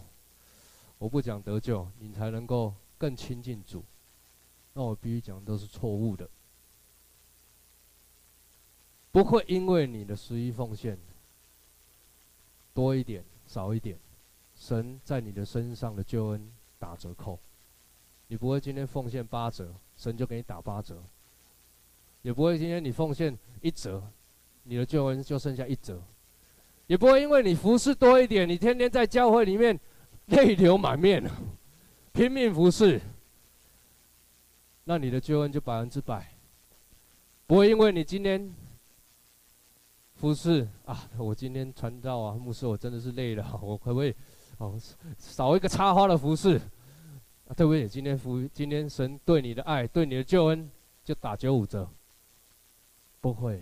[1.00, 3.84] 我不讲得救，你才能够更亲近主。
[4.74, 6.30] 那我必须讲都是错误的。
[9.12, 11.00] 不会因为你的十一奉献
[12.76, 13.98] 多一点少一点，
[14.56, 17.40] 神在你的身上的救恩打折扣。
[18.32, 20.96] 你不会今天奉献八折，神就给你打八折；
[22.22, 24.02] 也不会今天你奉献一折，
[24.64, 25.98] 你的救恩就剩下一折；
[26.88, 29.78] 也不会因为你服侍多一点，你天天在教会里面
[30.28, 31.22] 泪流满面，
[32.14, 33.02] 拼命服侍，
[34.86, 36.26] 那你的救恩就百分之百。
[37.46, 38.50] 不会因为你今天。
[40.16, 41.10] 服侍啊！
[41.18, 43.60] 我今天传道啊，牧师，我真的是累了。
[43.62, 44.16] 我可不可以
[44.60, 44.80] 哦
[45.18, 46.62] 少一个插花的服侍？
[47.52, 47.86] 啊，对不对？
[47.86, 50.72] 今天福，今天神对你的爱，对你的救恩，
[51.04, 51.86] 就打九五折。
[53.20, 53.62] 不会。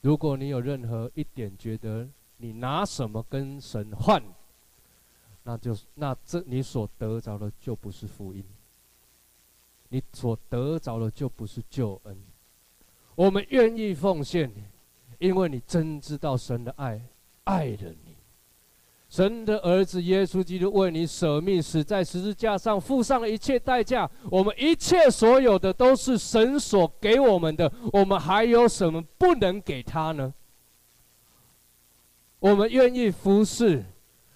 [0.00, 4.20] 如果你有任何一点觉得你拿什么跟神换，
[5.44, 8.44] 那就那这你所得着的就不是福音，
[9.90, 12.20] 你所得着的就不是救恩。
[13.14, 14.50] 我们愿意奉献。
[15.18, 17.00] 因为你真知道神的爱，
[17.44, 18.11] 爱着你，
[19.12, 24.10] 神的儿子耶稣基督为你舍命，死在十字架上，付上了一切代价。
[24.30, 30.32] 我们一切所有的都是神所给我们的，我们还有什么不能给他呢？
[32.38, 33.84] 我们愿意服侍，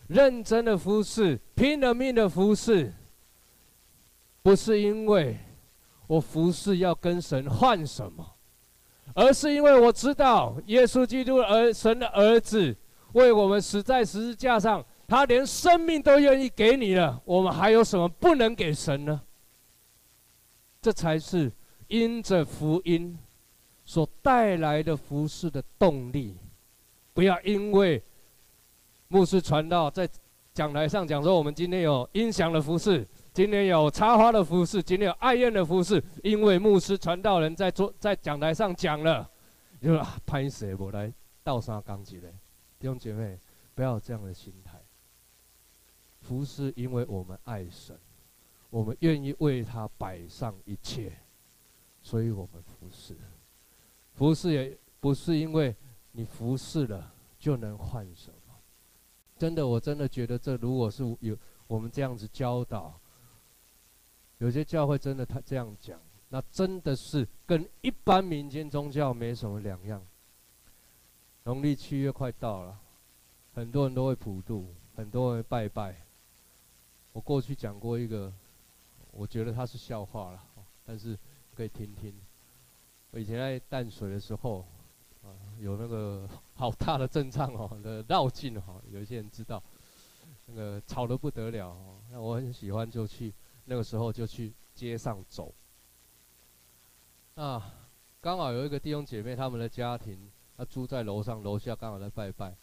[0.09, 2.93] 认真的服侍，拼了命的服侍，
[4.43, 5.39] 不是因为
[6.07, 8.35] 我服侍要跟神换什么。
[9.15, 12.77] 而是因为我知道，耶稣基督儿神的儿子
[13.13, 19.21] 为我们死在十字架上，他连生命都愿意给你了，我们还有什么不能给神呢？
[20.83, 21.51] 这才是
[21.89, 23.19] 因着福音
[23.85, 26.37] 所带来的服事的动力。
[27.13, 28.03] 不要因为
[29.09, 30.09] 牧师传道在
[30.53, 33.07] 讲台上讲说，我们今天有音响的服事。
[33.33, 39.29] 今天有插花的服饰，今天有爱宴的服饰，因为牧师传道人在做在讲台上讲了，
[39.79, 41.13] 就说啊，拍谁我来
[41.45, 42.33] 倒沙钢琴嘞？
[42.79, 43.39] 弟兄姐妹，
[43.75, 44.81] 不要有这样的心态。
[46.21, 47.99] 服侍，因为我们爱神，
[48.71, 51.13] 我们愿意为他摆上一切，
[52.03, 53.17] 所以我们服侍。
[54.13, 55.75] 服侍也不是因为
[56.13, 58.55] 你服侍了就能换什么。
[59.39, 61.37] 真的，我真的觉得这如果是有
[61.67, 62.99] 我们这样子教导。
[64.39, 70.05] 有些教会真的他这样讲，那真的是跟一般民间宗教没什么两样。
[71.47, 72.77] 农历七月快到了，
[73.55, 75.95] 很多人都会普渡，很多人拜拜。
[77.13, 78.33] 我过去讲过一个，
[79.13, 80.45] 我觉得它是笑话了，
[80.85, 81.17] 但是
[81.55, 82.13] 可以听听。
[83.13, 84.67] 我以前在淡水的时候，
[85.23, 85.31] 啊，
[85.61, 89.63] 有那个 好大的阵仗哦，的绕境哈，有一些人知道，
[90.47, 91.77] 那个吵得不得了，
[92.11, 93.33] 那我很喜欢就去。
[93.69, 95.55] 那个时候就去街上走，
[97.37, 97.73] 啊，
[98.21, 102.57] 刚好有一个弟兄姐妹，他们的家庭，他住在楼上，楼下刚好在拜拜，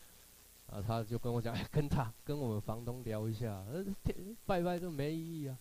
[0.67, 3.84] 啊，他就跟我讲，哎，跟他跟我们房东聊一下，呃
[4.45, 5.58] 拜拜都没意义啊。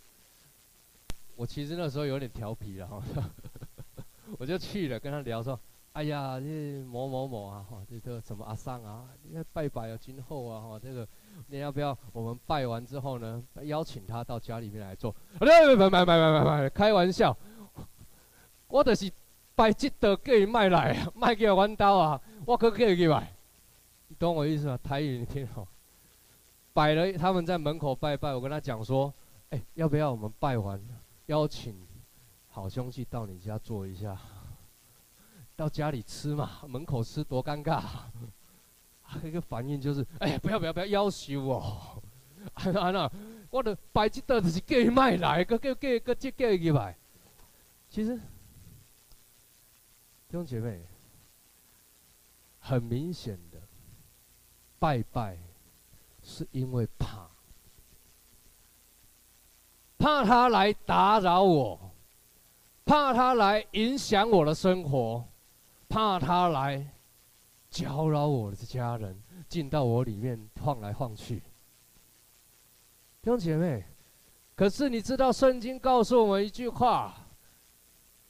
[1.36, 3.02] 我其实那时候有点调皮了哈，
[4.38, 5.58] 我就去了，跟他聊说。
[5.92, 11.06] 哎呀，这某某某啊，哈，这个什么阿桑啊，你看拜拜啊，今后啊，哈，这个
[11.48, 11.96] 你要不要？
[12.14, 15.14] 我们拜完之后呢，邀请他到家里面来坐。
[15.34, 17.36] 哎，别别别别别别别，开玩笑，
[18.68, 19.12] 我就是
[19.54, 23.32] 拜这道叫伊卖来，卖叫弯刀啊，我可可以给买，
[24.08, 24.78] 你懂我意思吗？
[24.82, 25.66] 台语你听好，
[26.72, 29.12] 摆了他们在门口拜拜，我跟他讲说，
[29.50, 30.80] 哎，要不要我们拜完，
[31.26, 31.74] 邀请
[32.48, 34.18] 好兄弟到你家坐一下？
[35.54, 37.82] 到家里吃嘛，门口吃多尴尬。
[39.22, 42.02] 一个反应就是，哎呀，不要不要不要，要求我。
[42.54, 43.10] 安安那，
[43.50, 46.96] 我的摆这道就是叫伊卖来，个叫叫个叫叫伊去买。
[47.90, 48.18] 其实，
[50.32, 50.80] 弟兄姐妹，
[52.58, 53.60] 很明显的，
[54.78, 55.36] 拜拜
[56.22, 57.28] 是因为怕，
[59.98, 61.78] 怕他来打扰我，
[62.86, 65.22] 怕他来影响我的生活。
[65.86, 66.82] 怕他来
[67.68, 71.40] 搅扰我的家人，进到我里面晃来晃去。
[73.20, 73.84] 弟兄姐妹，
[74.56, 77.14] 可是你知道圣经告诉我们一句话：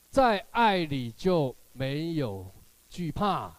[0.09, 2.49] 在爱里就没有
[2.89, 3.53] 惧怕。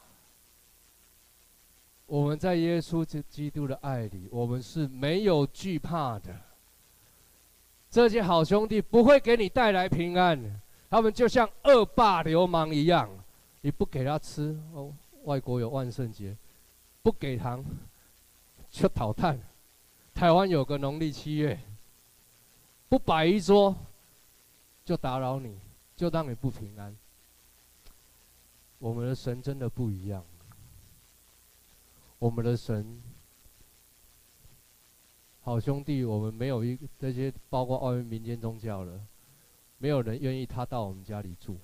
[2.06, 6.34] 我们在耶稣基督的爱里，我们是没有惧怕的。
[7.90, 10.60] 这些好兄弟不会给你带来平安，
[10.90, 13.08] 他们就像恶霸流氓一样，
[13.60, 14.92] 你不给他吃哦，
[15.22, 16.36] 外国有万圣节，
[17.02, 17.64] 不给糖，
[18.70, 19.38] 就讨炭。
[20.12, 21.58] 台湾有个农历七月，
[22.88, 23.74] 不摆一桌，
[24.84, 25.58] 就打扰你，
[25.96, 26.94] 就让你不平安。
[28.84, 30.22] 我们的神真的不一样。
[32.18, 33.02] 我们的神，
[35.40, 39.00] 好兄弟，我们没有一这些，包括外面民间宗教了，
[39.78, 41.56] 没有人愿意他到我们家里住，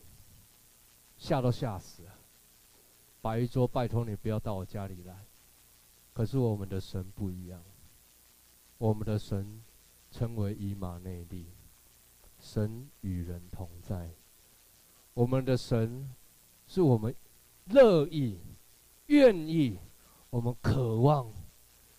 [1.18, 2.14] 吓都吓死了。
[3.20, 5.26] 摆一桌，拜托你不要到我家里来。
[6.14, 7.62] 可是我们的神不一样，
[8.78, 9.62] 我们的神
[10.10, 11.44] 称为以马内利，
[12.38, 14.08] 神与人同在。
[15.12, 16.08] 我们的神
[16.70, 17.12] 是我们
[17.64, 18.38] 乐意、
[19.06, 19.76] 愿意。
[20.30, 21.28] 我们渴望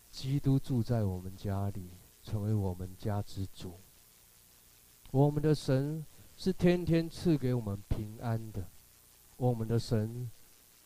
[0.09, 1.89] 基督住在我们家里，
[2.24, 3.78] 成为我们家之主。
[5.11, 6.05] 我们的神
[6.38, 8.65] 是天天赐给我们平安的，
[9.36, 10.32] 我们的神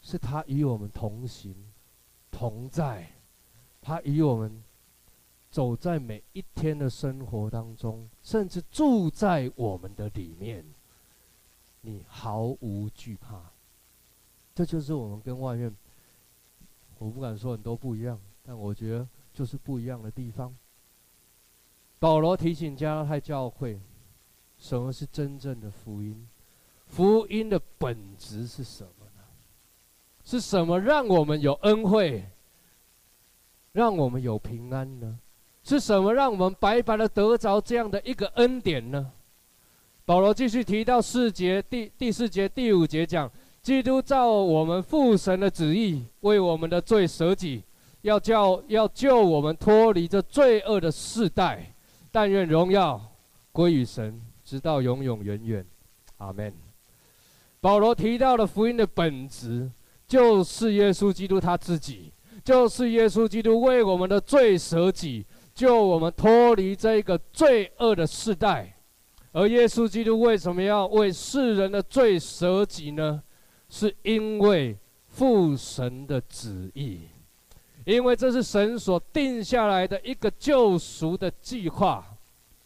[0.01, 1.55] 是他与我们同行、
[2.31, 3.07] 同在，
[3.83, 4.63] 他与我们
[5.51, 10.65] 走在每一天的生活当中，甚至住在我们的里面，
[11.81, 13.51] 你毫无惧怕。
[14.55, 15.71] 这就是我们跟外面。
[16.97, 20.55] 我不敢说很多不一样，但我觉得就是不一样的地方。
[21.99, 23.77] 保罗提醒加拉太教会，
[24.57, 26.25] 什么是真正的福音？
[26.87, 29.21] 福音的本质是什么呢？
[30.23, 32.25] 是什么让我们有恩惠，
[33.73, 35.19] 让我们有平安呢？
[35.63, 39.11] 是什么让我们白白的得着这样的一个恩典呢？
[40.05, 43.29] 保罗继续提到四节第第四节第五节讲。
[43.65, 47.63] 基督照我们父神的旨意，为我们的罪舍己，
[48.03, 51.73] 要叫要救我们脱离这罪恶的世代。
[52.11, 53.01] 但愿荣耀
[53.51, 55.65] 归于神，直到永永远远。
[56.17, 56.53] 阿门。
[57.59, 59.71] 保罗提到的福音的本质，
[60.07, 62.13] 就是耶稣基督他自己，
[62.43, 68.75] 就是耶稣基督为我们的罪舍己，救我们脱离这个罪恶的世代。
[69.31, 73.23] 而耶稣基督为什么要为世人的罪舍己呢？
[73.69, 77.01] 是因为父神的旨意，
[77.85, 82.05] 因为这是神所定下来的一个救赎的计划。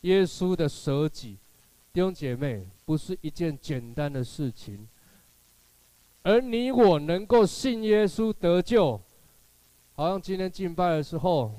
[0.01, 1.37] 耶稣的舍己，
[1.91, 4.87] 弟兄姐妹，不是一件简单的事情。
[6.23, 9.01] 而你我能够信耶稣得救，
[9.95, 11.53] 好像今天敬拜的时候，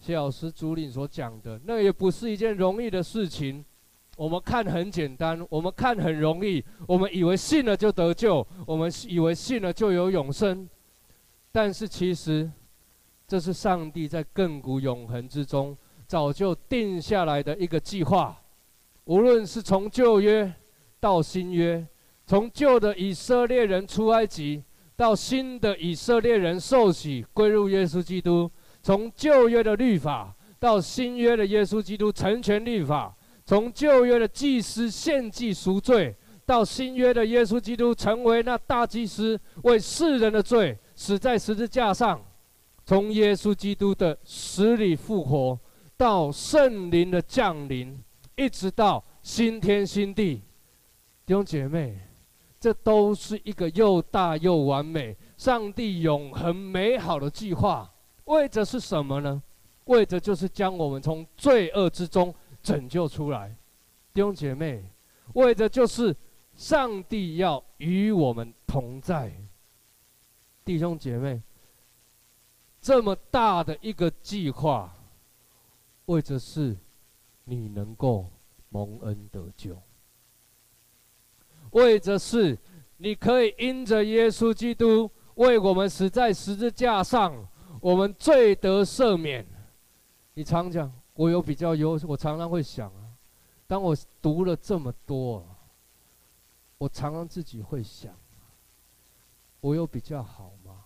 [0.00, 3.64] 谢老师主领所讲的，那也不是一件容易的事情。
[4.16, 10.68] 我们看很简单，我们看很容易，我们以为信了就得救，我们以为信了就有永生，
[11.50, 12.50] 但是其实，
[13.26, 18.36] 这是上帝在亘古永恒之中早就定下来的一个计划。
[19.04, 20.52] 无论是从旧约
[21.00, 21.84] 到新约，
[22.26, 24.62] 从旧的以色列人出埃及，
[24.94, 28.48] 到新的以色列人受洗归入耶稣基督，
[28.82, 33.16] 从旧约的律法到新约的耶稣基督成全律法。
[33.44, 36.14] 从旧约的祭司献祭赎罪，
[36.46, 42.18] 到新约的耶稣基督成为那大祭司，为世人的罪死在十字架上；
[42.84, 45.58] 从耶稣基督的死里复活，
[45.96, 48.00] 到圣灵的降临，
[48.36, 50.42] 一直到新天新地。
[51.26, 51.98] 弟兄姐妹，
[52.60, 57.90] 这都是一个又大又完美、上帝永恒美好的计划。
[58.24, 59.42] 为着是什么呢？
[59.86, 62.32] 为着就是将我们从罪恶之中。
[62.62, 63.56] 拯救出来，
[64.14, 64.84] 弟兄姐妹，
[65.34, 66.14] 为的就是
[66.54, 69.32] 上帝要与我们同在。
[70.64, 71.42] 弟兄姐妹，
[72.80, 74.94] 这么大的一个计划，
[76.06, 76.76] 为的是
[77.44, 78.30] 你能够
[78.68, 79.76] 蒙恩得救，
[81.72, 82.56] 为的是
[82.98, 87.48] 你可以因着耶稣基督为我们死在十字架上，
[87.80, 89.44] 我们罪得赦免。
[90.34, 91.01] 你常讲。
[91.14, 93.12] 我有比较优，我常常会想啊，
[93.66, 95.46] 当我读了这么多，
[96.78, 98.16] 我常常自己会想，
[99.60, 100.84] 我有比较好吗？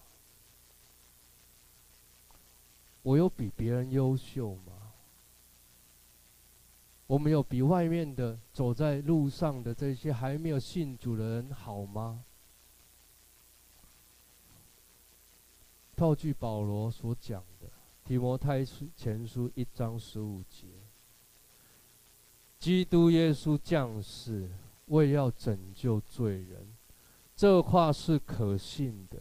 [3.02, 4.72] 我有比别人优秀吗？
[7.06, 12.24] 我们有比外面的走在路上的这些还没有信主的人好吗？
[15.94, 17.44] 套句保罗所讲。
[18.06, 20.68] 提摩太前书一章十五节，
[22.56, 24.48] 基督耶稣降世，
[24.86, 26.68] 为要拯救罪人，
[27.34, 29.18] 这话是可信的，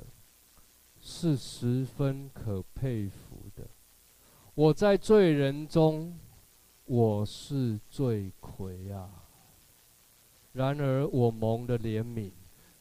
[1.02, 3.68] 是十分可佩服的。
[4.54, 6.20] 我在罪人中，
[6.86, 9.10] 我是罪魁啊。
[10.54, 12.30] 然而我蒙的怜悯，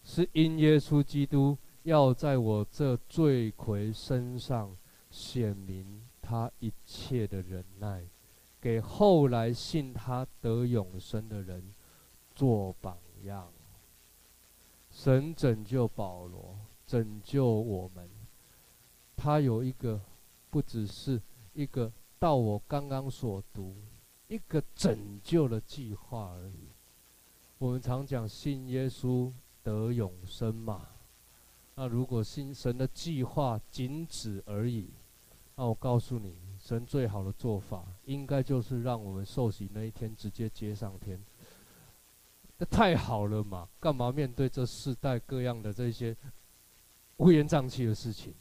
[0.05, 4.77] 是因耶稣基督要在我这罪魁身上
[5.15, 8.05] 显明他一切的忍耐，
[8.61, 11.73] 给后来信他得永生的人
[12.35, 13.49] 做榜样。
[14.91, 18.11] 神拯救保罗，拯救我们，
[19.17, 20.01] 他有一个，
[20.51, 23.77] 不只是一个到我刚刚所读，
[24.27, 26.71] 一个拯救的计划而已。
[27.59, 30.89] 我们常讲信耶稣得永生嘛，
[31.77, 34.91] 那如果信神的计划仅此而已，
[35.57, 41.23] 那我告诉你，神最好的做法，应该就是让我们受洗那一天直接接上天。
[42.59, 46.17] 那太好了嘛，干嘛面对这世代各样的这些
[47.17, 48.35] 乌烟瘴气的事情？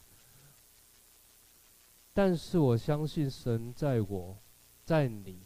[2.12, 4.36] 但是我相信神在我，
[4.84, 5.40] 在你，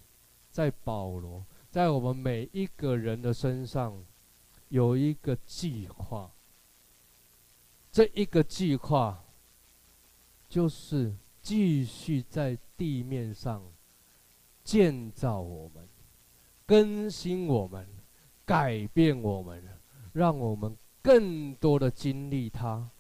[0.51, 1.45] 在保罗。
[1.71, 4.05] 在我们每一个人的身上，
[4.69, 6.31] 有一个计划。
[7.91, 9.23] 这一个计划，
[10.49, 11.15] 就是
[11.49, 13.63] 继续在地面上
[14.63, 15.89] 建造我们、
[16.67, 17.89] 更新我们、
[18.45, 19.65] 改变我们，
[20.13, 22.91] 让我们更多的经历他，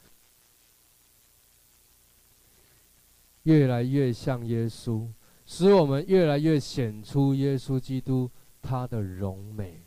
[3.42, 5.07] 越来越像耶稣，
[5.44, 8.30] 使我们越来越显出耶稣基督。
[8.62, 9.82] 他的荣美，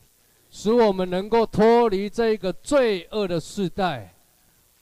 [0.51, 4.13] 使我们能够脱离这个罪恶的世代。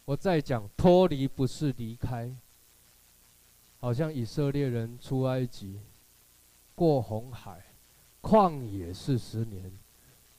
[0.03, 2.35] 我再讲，脱离不是离开。
[3.79, 5.79] 好像以色列人出埃及，
[6.75, 7.63] 过红海，
[8.21, 9.71] 旷野四十年，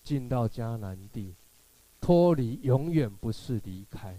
[0.03, 1.34] 进到迦南地，
[2.01, 4.16] 脱离永远不是离开，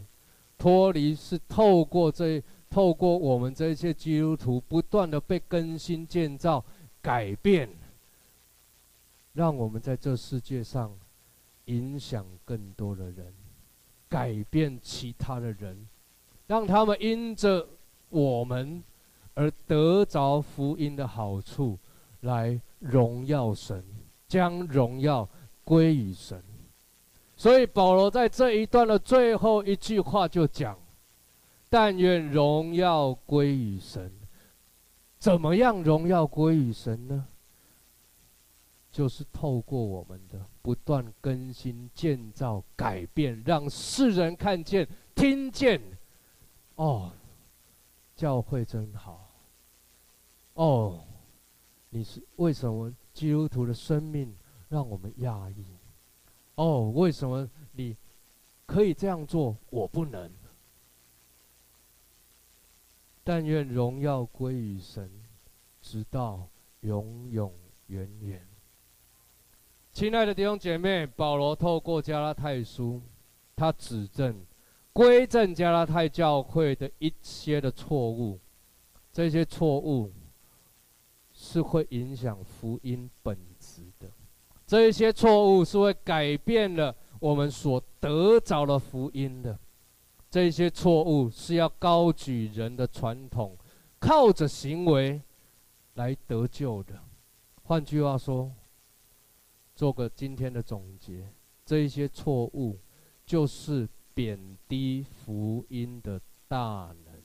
[0.57, 6.63] 脱离是透过这透过我们这些基督徒不断的被更新、建造、
[7.01, 7.69] 改变。
[9.33, 10.91] 让我们在这世界上
[11.65, 13.33] 影响更多的人，
[14.09, 15.87] 改变其他的人，
[16.47, 17.65] 让他们因着
[18.09, 18.83] 我们
[19.33, 21.77] 而得着福音的好处，
[22.21, 23.83] 来荣耀神，
[24.27, 25.27] 将荣耀
[25.63, 26.43] 归于神。
[27.35, 30.77] 所以保罗在这一段的最后一句话就讲
[31.69, 34.11] ：“但愿荣耀归于神。”
[35.17, 37.27] 怎么样荣耀归于神呢？
[38.91, 45.79] 就是透过我们的不断更新、建造、改变，让世人看见、听见。
[46.75, 47.11] 哦，
[48.21, 49.31] 教会真好。
[50.53, 51.03] 哦，
[51.89, 54.31] 你是为什么基督徒的生命
[54.69, 55.65] 让我们压抑？
[56.53, 57.97] 哦，为什么你
[58.67, 60.31] 可以这样做，我不能？
[63.23, 65.09] 但愿荣耀归于神，
[65.81, 66.47] 直到
[66.81, 67.51] 永永
[67.87, 68.47] 远远。
[69.91, 73.01] 亲爱的弟兄姐妹，保罗透过加拉太书，
[73.55, 74.45] 他指正、
[74.93, 78.39] 归正加拉太教会的一些的错误，
[79.11, 80.11] 这些错误
[81.33, 84.09] 是会影响福音本质的，
[84.65, 89.57] 这一些错误是会改变了我们所得着的福音的，
[90.29, 93.57] 这些错误是要高举人的传统，
[93.99, 95.21] 靠着行为
[95.93, 96.99] 来得救的。
[97.63, 98.51] 换句话说。
[99.73, 101.27] 做个今天的总结，
[101.65, 102.77] 这一些错误
[103.25, 107.21] 就是贬低福音的大能。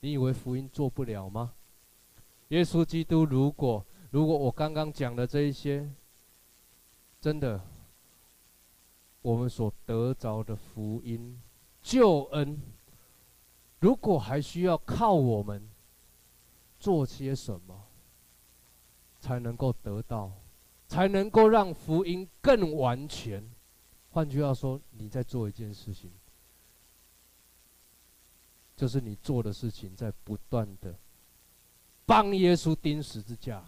[0.00, 1.54] 你以为福音做不了吗？
[2.48, 5.90] 耶稣基督，如果如果我刚刚讲的这一些，
[7.20, 7.60] 真的，
[9.22, 11.40] 我们所得着的福音
[11.82, 12.60] 救恩，
[13.80, 15.68] 如果还需要靠我们
[16.78, 17.88] 做些什么，
[19.18, 20.32] 才能够得到？
[20.86, 23.50] 才能够让福音更完全。
[24.16, 26.10] 换句话说，你在做一件事情，
[28.74, 30.98] 就是你做的事情在不断的
[32.06, 33.62] 帮耶稣钉十字架，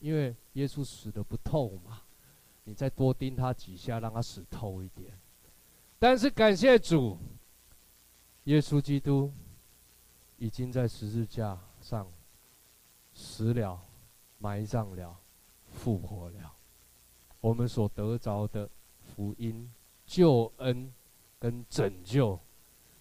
[0.00, 2.02] 因为耶稣死得不透嘛，
[2.64, 5.16] 你再多钉他几下，让他死透一点。
[5.96, 7.16] 但是感谢主，
[8.46, 9.32] 耶稣基督
[10.38, 12.12] 已经在十字架上
[13.14, 13.80] 死了，
[14.38, 15.16] 埋葬了。
[15.70, 16.52] 复活了，
[17.40, 18.68] 我们所得着的
[19.16, 19.72] 福音、
[20.04, 20.92] 救恩
[21.38, 22.38] 跟拯救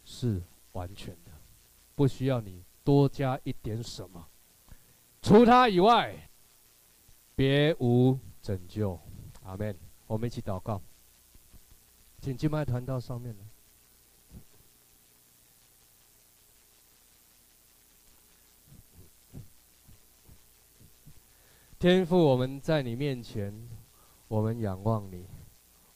[0.05, 0.41] 是
[0.71, 1.31] 完全的，
[1.93, 4.25] 不需要你多加一点什么，
[5.21, 6.29] 除他以外。
[7.37, 8.97] 别无拯救，
[9.43, 9.77] 阿门。
[10.07, 10.81] 我们一起祷告，
[12.21, 13.45] 请敬拜团到上面来。
[21.77, 23.53] 天赋我们在你面前，
[24.29, 25.27] 我们仰望你。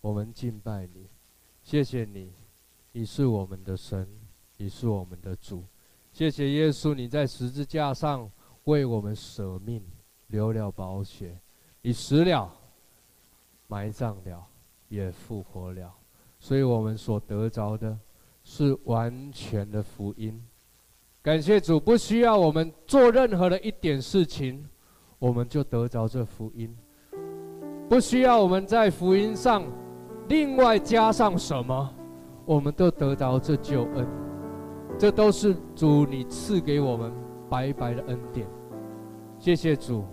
[0.01, 1.07] 我们敬拜你，
[1.61, 2.31] 谢谢你，
[2.91, 4.07] 你是我们的神，
[4.57, 5.63] 你是我们的主。
[6.11, 8.29] 谢谢耶稣，你在十字架上
[8.63, 9.83] 为我们舍命，
[10.27, 11.39] 流了宝血，
[11.81, 12.51] 你死了，
[13.67, 14.45] 埋葬了，
[14.87, 15.93] 也复活了。
[16.39, 17.97] 所以我们所得着的
[18.43, 20.41] 是完全的福音。
[21.21, 24.67] 感谢主，不需要我们做任何的一点事情。
[25.19, 26.73] 我们就得着这福音，
[27.89, 29.69] 不需要我们在福音上
[30.29, 31.89] 另外加上什么，
[32.45, 34.07] 我们都得到这救恩，
[34.95, 37.11] 这都是主你赐给我们
[37.49, 38.47] 白白的恩典。
[39.39, 40.05] 谢谢主，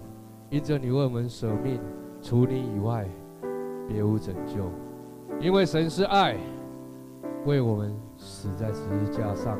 [0.48, 1.78] 因着你为我们舍命，
[2.22, 3.06] 除你以外
[3.86, 4.70] 别无拯救，
[5.38, 6.38] 因为神是爱，
[7.44, 9.58] 为我们死在十字架上，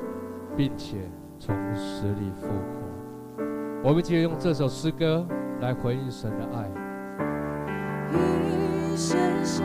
[0.56, 0.96] 并且
[1.38, 3.44] 从死里复活。
[3.84, 5.26] 我们就用这首诗歌
[5.60, 6.70] 来回应神的爱。
[8.10, 9.62] 因神是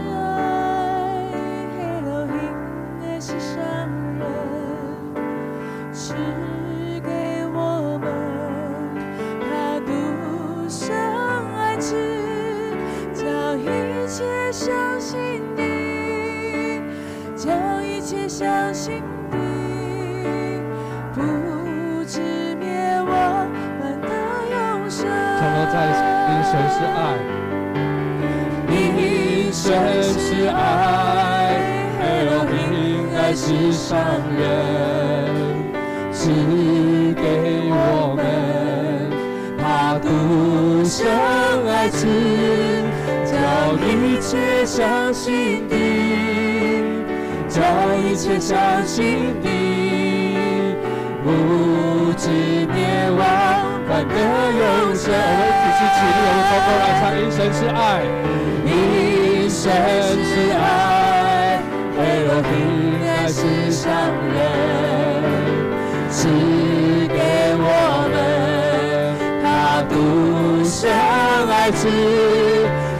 [48.94, 49.48] 心底，
[51.24, 52.28] 不知
[52.76, 52.78] 灭
[53.18, 53.24] 亡。
[53.88, 54.62] 反得永
[54.94, 57.02] 生，我们一起起立，我们从头来唱。
[57.16, 57.80] 一生是爱，
[58.68, 59.64] 一生
[60.28, 60.30] 是
[60.60, 60.62] 爱，
[61.98, 62.52] 为了平
[63.08, 63.39] 安是
[63.72, 63.88] 上
[64.36, 64.44] 人，
[66.10, 66.28] 赐
[67.08, 67.16] 给
[67.56, 67.64] 我
[68.12, 68.14] 们
[69.42, 69.48] 他
[69.88, 69.96] 独
[70.66, 70.92] 生
[71.50, 71.88] 爱子，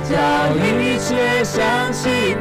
[0.08, 0.16] 叫
[0.56, 1.60] 一切相
[1.92, 2.38] 信，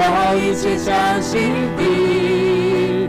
[0.00, 3.08] 叫一切相信你，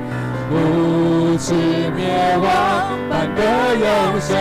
[0.50, 1.54] 不至
[1.96, 3.02] 灭亡。
[3.36, 4.36] 的永生，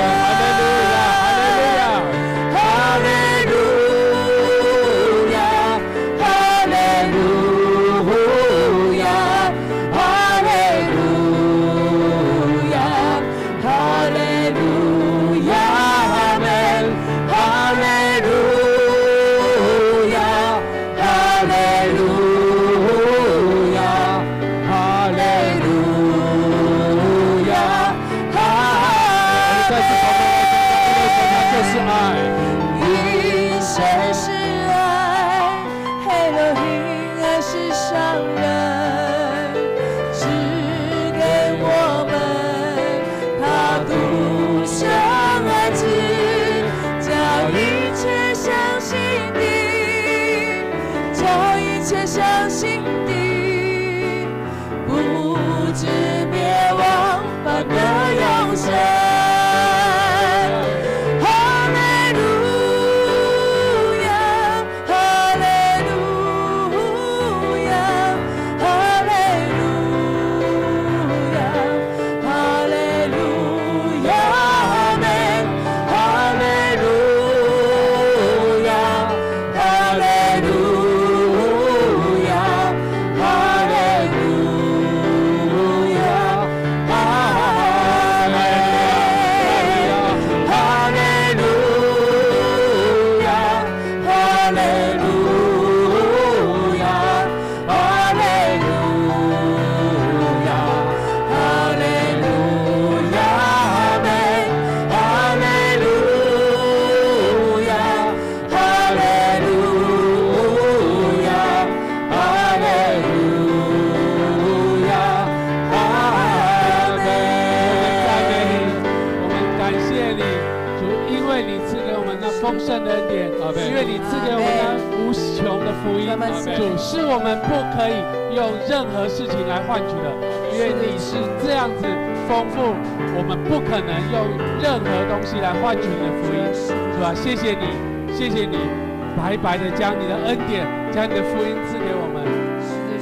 [139.42, 142.20] 白白的将你的恩典，将你的福音赐给我们。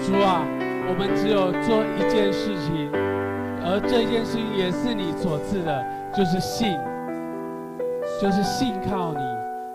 [0.07, 0.47] 主啊，
[0.89, 2.91] 我们只有做一件事情，
[3.62, 5.84] 而这件事情也是你所赐的，
[6.14, 6.78] 就是信。
[8.20, 9.20] 就是信靠你，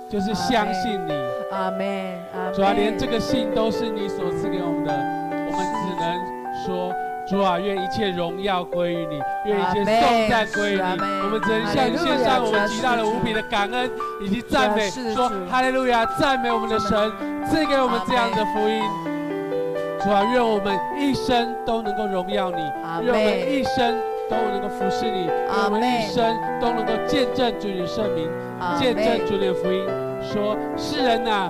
[0.10, 1.14] 就是相信你。
[1.52, 2.18] 阿门。
[2.54, 6.94] 主啊，连这个信都是你所赐给我们的，我们只能说。
[7.28, 10.82] 主啊，愿一切荣耀归于你，愿一切颂赞归于你。
[11.24, 13.90] 我们只能向你献上我们极大的无比的感恩
[14.22, 17.12] 以及赞美，说哈利路亚，赞美我们的神
[17.50, 18.82] 赐给我们这样的福音。
[20.02, 22.58] 主啊，愿我们一生都能够荣耀你，
[23.06, 23.96] 愿我们一生
[24.30, 28.30] 都能够服侍你，愿我们一生都能够见证主你的圣名，
[28.78, 29.86] 见证主你的福音。
[30.22, 31.50] 说世人呐，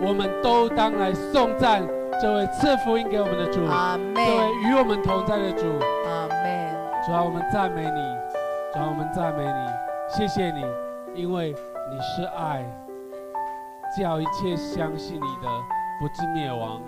[0.00, 1.82] 我们都当来颂赞。
[2.20, 3.60] 这位赐福音给我们的主，
[4.14, 5.64] 这位与我们同在的主。
[7.06, 8.00] 主啊，我们赞美你，
[8.72, 9.70] 主啊，我们赞美你，
[10.08, 10.64] 谢谢你，
[11.14, 11.54] 因为
[11.88, 12.64] 你是爱，
[13.96, 15.48] 叫一切相信你的
[16.00, 16.82] 不至灭亡，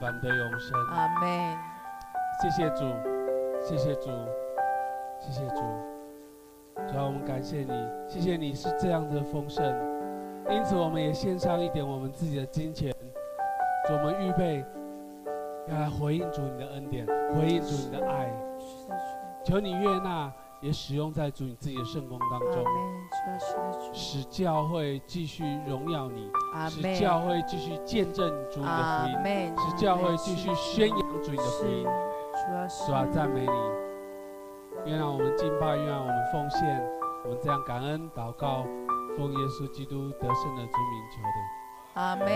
[0.00, 0.80] 反得永生。
[0.94, 1.58] 阿门。
[2.40, 2.86] 谢谢主，
[3.62, 4.08] 谢谢主，
[5.18, 5.56] 谢谢主。
[6.90, 9.62] 主啊，我们感谢你，谢谢你是这样的丰盛，
[10.48, 12.90] 因此我们也献上一点我们自己的金钱。
[13.86, 14.64] 主我们预备
[15.68, 18.32] 要来回应主你的恩典，回应主你的爱。
[19.44, 22.64] 求你悦纳，也使用在主你自己的圣工当中，
[23.92, 26.30] 使教会继续荣耀你，
[26.68, 31.86] 使教会继续见证主你的福音，使教会继续宣扬主你的福音。
[32.86, 33.52] 主啊，赞美你！
[34.86, 36.80] 愿让我们敬拜，愿让我们奉献，
[37.24, 38.64] 我们这样感恩祷告，
[39.16, 41.28] 奉耶稣基督得胜的主名求的。
[41.94, 42.28] 阿门。